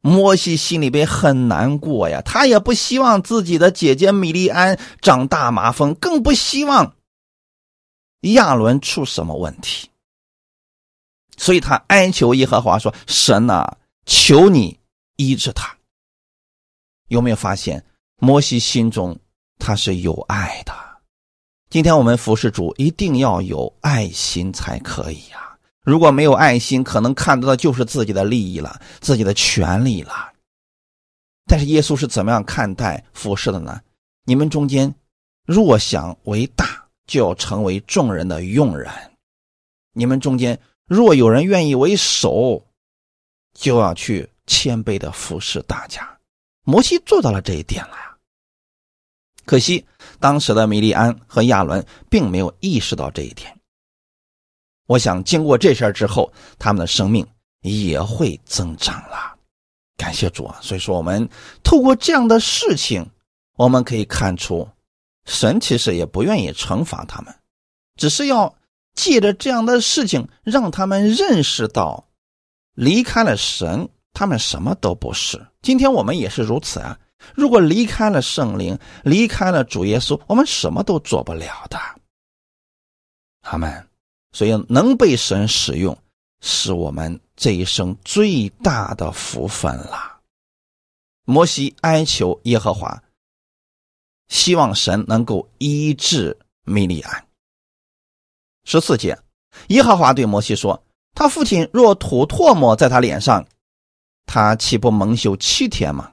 [0.00, 2.22] 摩西心里边很难过呀。
[2.24, 6.94] 他也不希望自己的姐姐米利安长大麻风，更不希望
[8.20, 9.90] 亚伦出什么问题。
[11.36, 14.78] 所以他哀求耶和华说：“神呐，求你
[15.16, 15.76] 医治他。”
[17.08, 17.84] 有没有发现？
[18.18, 19.18] 摩西心中
[19.58, 20.72] 他是有爱的。
[21.68, 25.51] 今天我们服侍主，一定要有爱心才可以呀。
[25.82, 30.32] 如果没有爱心，可能看到的就是自己的利益了，自己的权利了。
[31.46, 33.80] 但是耶稣是怎么样看待服侍的呢？
[34.24, 34.94] 你们中间
[35.44, 38.92] 若想为大，就要成为众人的用人；
[39.92, 42.64] 你们中间若有人愿意为首，
[43.52, 46.08] 就要去谦卑的服侍大家。
[46.64, 48.16] 摩西做到了这一点了呀。
[49.44, 49.84] 可惜
[50.20, 53.58] 当时的米利安和亚伦并没有意识到这一点。
[54.86, 57.26] 我想，经过这事儿之后，他们的生命
[57.60, 59.36] 也会增长了。
[59.96, 60.58] 感谢主啊！
[60.60, 61.28] 所以说，我们
[61.62, 63.08] 透过这样的事情，
[63.56, 64.68] 我们可以看出，
[65.26, 67.32] 神其实也不愿意惩罚他们，
[67.96, 68.52] 只是要
[68.94, 72.04] 借着这样的事情，让他们认识到，
[72.74, 75.40] 离开了神，他们什么都不是。
[75.62, 76.98] 今天我们也是如此啊！
[77.34, 81.78] 如果离开了圣灵，离开了主耶稣，我们什么都做不了的。
[83.40, 83.88] 他们。
[84.32, 85.96] 所以能被神使用，
[86.40, 90.20] 是我们这一生最大的福分了。
[91.24, 93.02] 摩西哀求耶和华，
[94.28, 97.26] 希望神能够医治米利安。
[98.64, 99.18] 十四节，
[99.68, 100.82] 耶和华对摩西说
[101.14, 103.46] ：“他父亲若吐唾沫在他脸上，
[104.24, 106.10] 他岂不蒙羞七天吗？”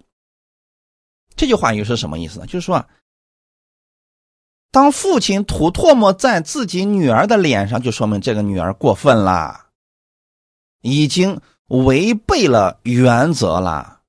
[1.35, 2.45] 这句话又是什么意思呢？
[2.45, 2.87] 就是说啊。
[4.71, 9.67] 当父亲吐唾沫在自己女儿的脸上，就说明这个女儿过分了，
[10.81, 14.01] 已经违背了原则了。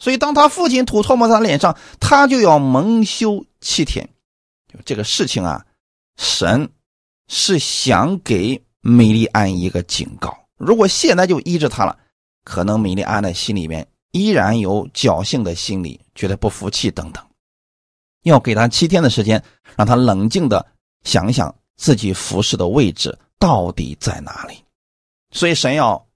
[0.00, 4.08] 所以，当他父亲吐唾沫在他脸上，他就要蒙羞七天。
[4.72, 5.64] 就这个事情啊，
[6.16, 6.68] 神
[7.28, 10.36] 是想给米利安一个警告。
[10.56, 11.96] 如果现在就医治他了，
[12.44, 17.24] 可能米利安的心里面依然有侥幸的心理，觉得不服气等等。
[18.22, 19.42] 要给他七天的时间，
[19.76, 20.64] 让他冷静的
[21.04, 24.62] 想想自己服侍的位置到底在哪里。
[25.30, 26.06] 所以神要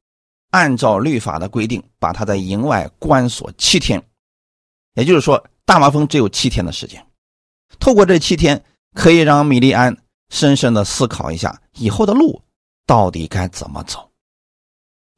[0.51, 4.03] 按照律法的规定，把他在营外关锁七天。
[4.95, 7.05] 也就是说，大麻风只有七天的时间。
[7.79, 8.63] 透过这七天，
[8.95, 9.97] 可以让米利安
[10.31, 12.43] 深深的思考一下以后的路
[12.87, 14.11] 到底该怎么走。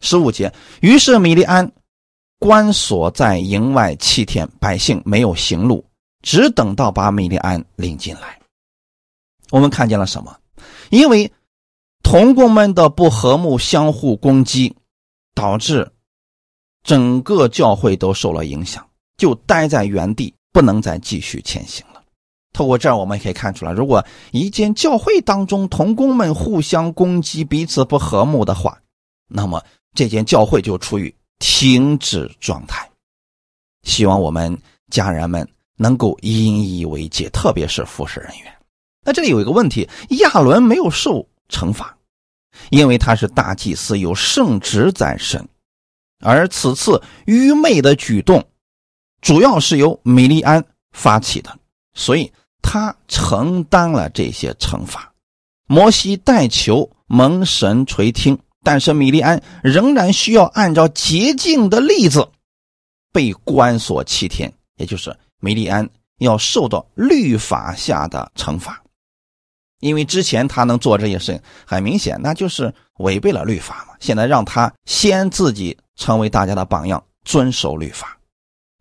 [0.01, 1.72] 十五节，于是米利安
[2.39, 5.85] 关锁在营外七天，百姓没有行路。
[6.24, 8.40] 只等到把米利安领进来，
[9.50, 10.34] 我们看见了什么？
[10.88, 11.30] 因为
[12.02, 14.74] 同工们的不和睦、相互攻击，
[15.34, 15.92] 导致
[16.82, 22.02] 整个教会都受了影响，就待在原地，不能再继续前行了。
[22.54, 24.02] 透过这儿，我们可以看出来，如果
[24.32, 28.80] 一间教会当中同工们互相攻击、彼此不和睦的话，
[29.28, 29.62] 那么
[29.94, 32.88] 这间教会就处于停止状态。
[33.82, 34.56] 希望我们
[34.88, 35.46] 家人们。
[35.76, 38.52] 能够引以为戒，特别是服侍人员。
[39.04, 39.88] 那这里有一个问题：
[40.20, 41.96] 亚伦没有受惩罚，
[42.70, 45.46] 因为他是大祭司，有圣职在身。
[46.20, 48.42] 而此次愚昧的举动，
[49.20, 51.54] 主要是由米利安发起的，
[51.92, 55.12] 所以他承担了这些惩罚。
[55.66, 62.26] 摩西代求蒙神垂听，但是米利安仍然需要按照洁净的例子
[63.12, 65.14] 被关锁七天，也就是。
[65.45, 65.86] 梅利安
[66.20, 68.82] 要受到律法下的惩罚，
[69.80, 73.95] 因为之前他能做这些事情，很明显那就是违背了律法嘛。
[74.01, 78.16] 现在让他先自己成为大家的榜样，遵守律法。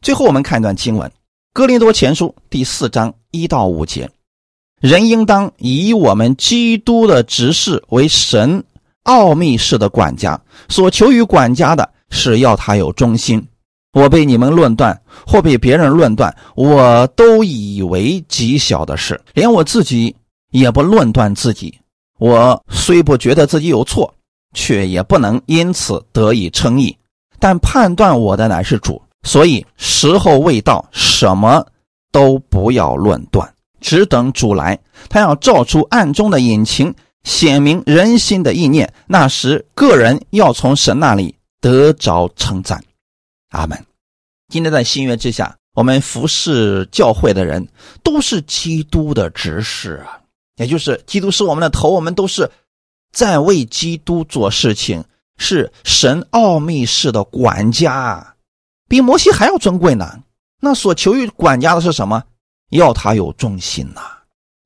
[0.02, 1.10] 最后我们看一段经文，
[1.52, 4.10] 《哥林多前书》第四章一到五节：
[4.80, 8.64] 人应当以我们基督的执事为神
[9.04, 10.40] 奥秘式的管家，
[10.70, 13.46] 所求于管家的是要他有忠心。
[13.94, 20.14] 我被你们论断，或被别人论断，我都以为极小的事，连我自己
[20.52, 21.74] 也不论断自己。
[22.18, 24.12] 我虽不觉得自己有错，
[24.56, 26.96] 却也不能因此得以称义。
[27.40, 31.64] 但判断我的乃是主，所以时候未到，什么
[32.12, 33.48] 都不要论断，
[33.80, 34.80] 只等主来。
[35.08, 38.92] 他要照出暗中的隐情，显明人心的意念。
[39.06, 42.82] 那时，个人要从神那里得着称赞。
[43.54, 43.86] 阿门。
[44.50, 47.66] 今天在新约之下，我们服侍教会的人
[48.04, 50.20] 都是基督的执事啊，
[50.58, 52.50] 也就是基督是我们的头，我们都是
[53.12, 55.04] 在为基督做事情，
[55.38, 58.36] 是神奥秘式的管家，
[58.88, 60.22] 比摩西还要尊贵呢。
[60.60, 62.24] 那所求于管家的是什么？
[62.70, 64.02] 要他有忠心呐。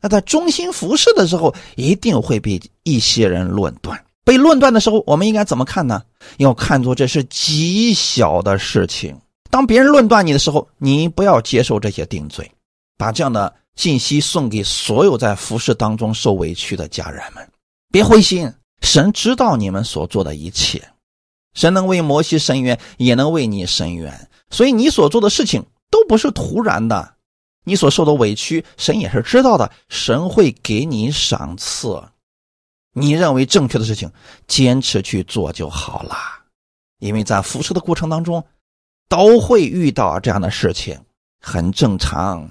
[0.02, 4.02] 那在忠心服侍的时候，一定会被一些人论断。
[4.28, 6.04] 被论断的时候，我们应该怎么看呢？
[6.36, 9.18] 要看作这是极小的事情。
[9.50, 12.52] 当别人论断你的时候，你不要接受这些定罪，
[12.98, 17.50] 把这样的信息送给所有在服侍当中受委屈的家人们。
[17.90, 18.52] 别灰心，
[18.82, 20.84] 神知道你们所做的一切，
[21.54, 24.28] 神能为摩西伸冤，也能为你伸冤。
[24.50, 27.14] 所以你所做的事情都不是突然的，
[27.64, 32.04] 你所受的委屈，神也是知道的，神会给你赏赐。
[33.00, 34.12] 你认为正确的事情，
[34.48, 36.16] 坚持去做就好了。
[36.98, 38.44] 因为在服侍的过程当中，
[39.08, 41.00] 都会遇到这样的事情，
[41.40, 42.50] 很正常。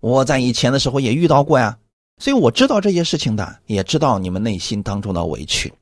[0.00, 1.76] 我在以前的时候也遇到过呀，
[2.18, 5.72] 所以我知道这些事情的，也知道你们内心当中的委屈，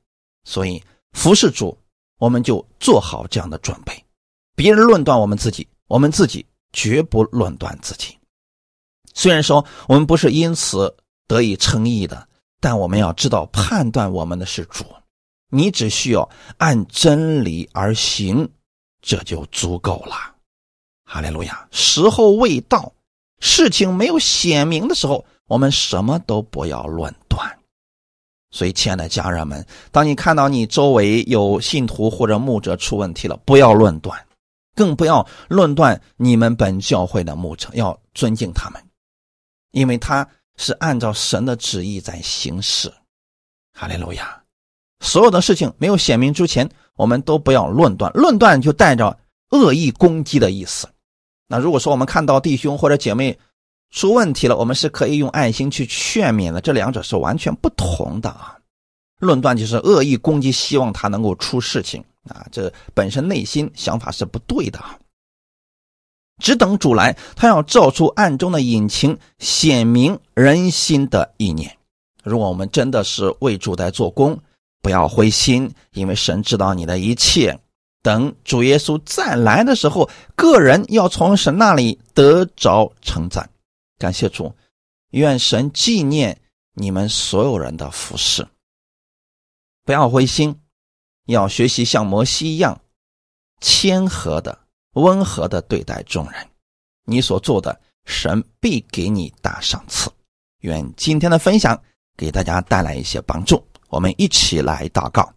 [0.44, 0.82] 所以
[1.12, 1.76] 服侍主，
[2.18, 3.92] 我们就做好这样的准备。
[4.56, 8.16] 别人论断我们自己，我们自己绝不论断自己。
[9.12, 10.96] 虽然说我们不是因此
[11.26, 12.26] 得以称义的，
[12.60, 14.84] 但我们要知道，判断我们的是主。
[15.50, 16.28] 你只需要
[16.58, 18.48] 按真理而行，
[19.00, 20.14] 这就足够了。
[21.04, 21.66] 哈利路亚！
[21.70, 22.92] 时候未到，
[23.40, 27.58] 事情没有显明的时候，我们什么都不要论断。
[28.50, 34.22] 所以，亲爱的家人们，当你看到你周围有信徒或者牧者出问题了，不要论断，
[34.74, 38.82] 更不要论断你们本教会的牧者，要尊敬他们，
[39.70, 40.28] 因为他
[40.58, 42.92] 是按照神的旨意在行事。
[43.72, 44.42] 哈利路亚！
[45.00, 48.12] 所有的事情没有显明之前，我们都不要论断。
[48.12, 49.18] 论断就带着
[49.50, 50.88] 恶意攻击的意思。
[51.46, 53.38] 那如果说我们看到弟兄或者姐妹
[53.90, 56.60] 出问题了，我们是可以用爱心去劝勉的。
[56.60, 58.58] 这两者是完全不同的啊！
[59.20, 64.78] 论断就是恶意攻击，希望他能够出事情啊，这本身内心想法是不对的。
[66.38, 71.76] 只等主来，他要照出暗中的隐情，显明人心的意念。
[72.22, 74.38] 如果我们真的是为主在做工，
[74.80, 77.58] 不要灰心，因为神知道你的一切。
[78.00, 83.50] 等主耶稣再来的时候，个人要从神那里得着称赞。
[83.98, 84.54] 感谢主，
[85.10, 86.40] 愿神纪念
[86.74, 88.46] 你们所有人的服饰。
[89.84, 90.60] 不要灰心，
[91.26, 92.80] 要学习像摩西一样
[93.60, 94.60] 谦和的、
[94.94, 96.48] 温和的对待众人。
[97.04, 100.10] 你所做的，神必给你大赏赐。
[100.60, 101.80] 愿今天的分享
[102.16, 103.64] 给大家带来一些帮助。
[103.88, 105.32] 我们一起来祷告，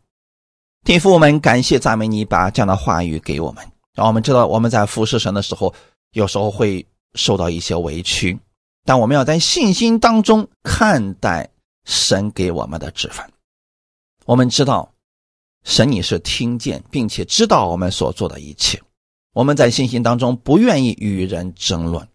[0.83, 5.73] 天父，我们感谢赞美你，把这样的话语给我们，让我们知道我们在服侍神的时候，
[6.11, 8.37] 有时候会受到一些委屈，
[8.83, 11.49] 但我们要在信心当中看待
[11.85, 13.25] 神给我们的指分。
[14.25, 14.93] 我们知道，
[15.63, 18.81] 神你是听见并且知道我们所做的一切，
[19.33, 22.07] 我们在信心当中不愿意与人争论。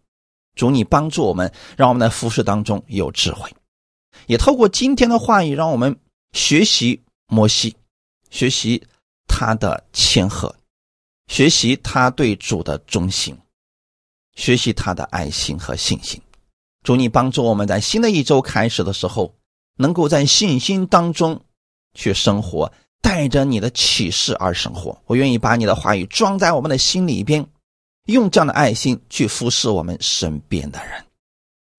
[0.55, 3.51] 主，你帮助我们，让我们在服侍当中有智慧，
[4.27, 5.97] 也透过今天的话语，让我们。
[6.33, 7.75] 学习摩西，
[8.29, 8.87] 学习
[9.27, 10.55] 他的谦和，
[11.29, 13.35] 学习他对主的忠心，
[14.35, 16.21] 学习他的爱心和信心。
[16.83, 19.35] 主，你帮助我们在新的一周开始的时候，
[19.79, 21.43] 能够在信心当中
[21.95, 22.71] 去生活，
[23.07, 25.01] 带着你的启示而生活。
[25.07, 27.47] 我愿意把你的话语装在我们的心里边，
[28.07, 31.05] 用这样的爱心去服侍我们身边的人。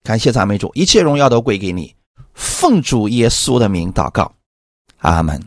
[0.02, 1.94] 感谢赞美主，一切荣耀都归给你。
[2.32, 4.32] 奉主耶稣的名祷告。
[5.00, 5.38] 阿门。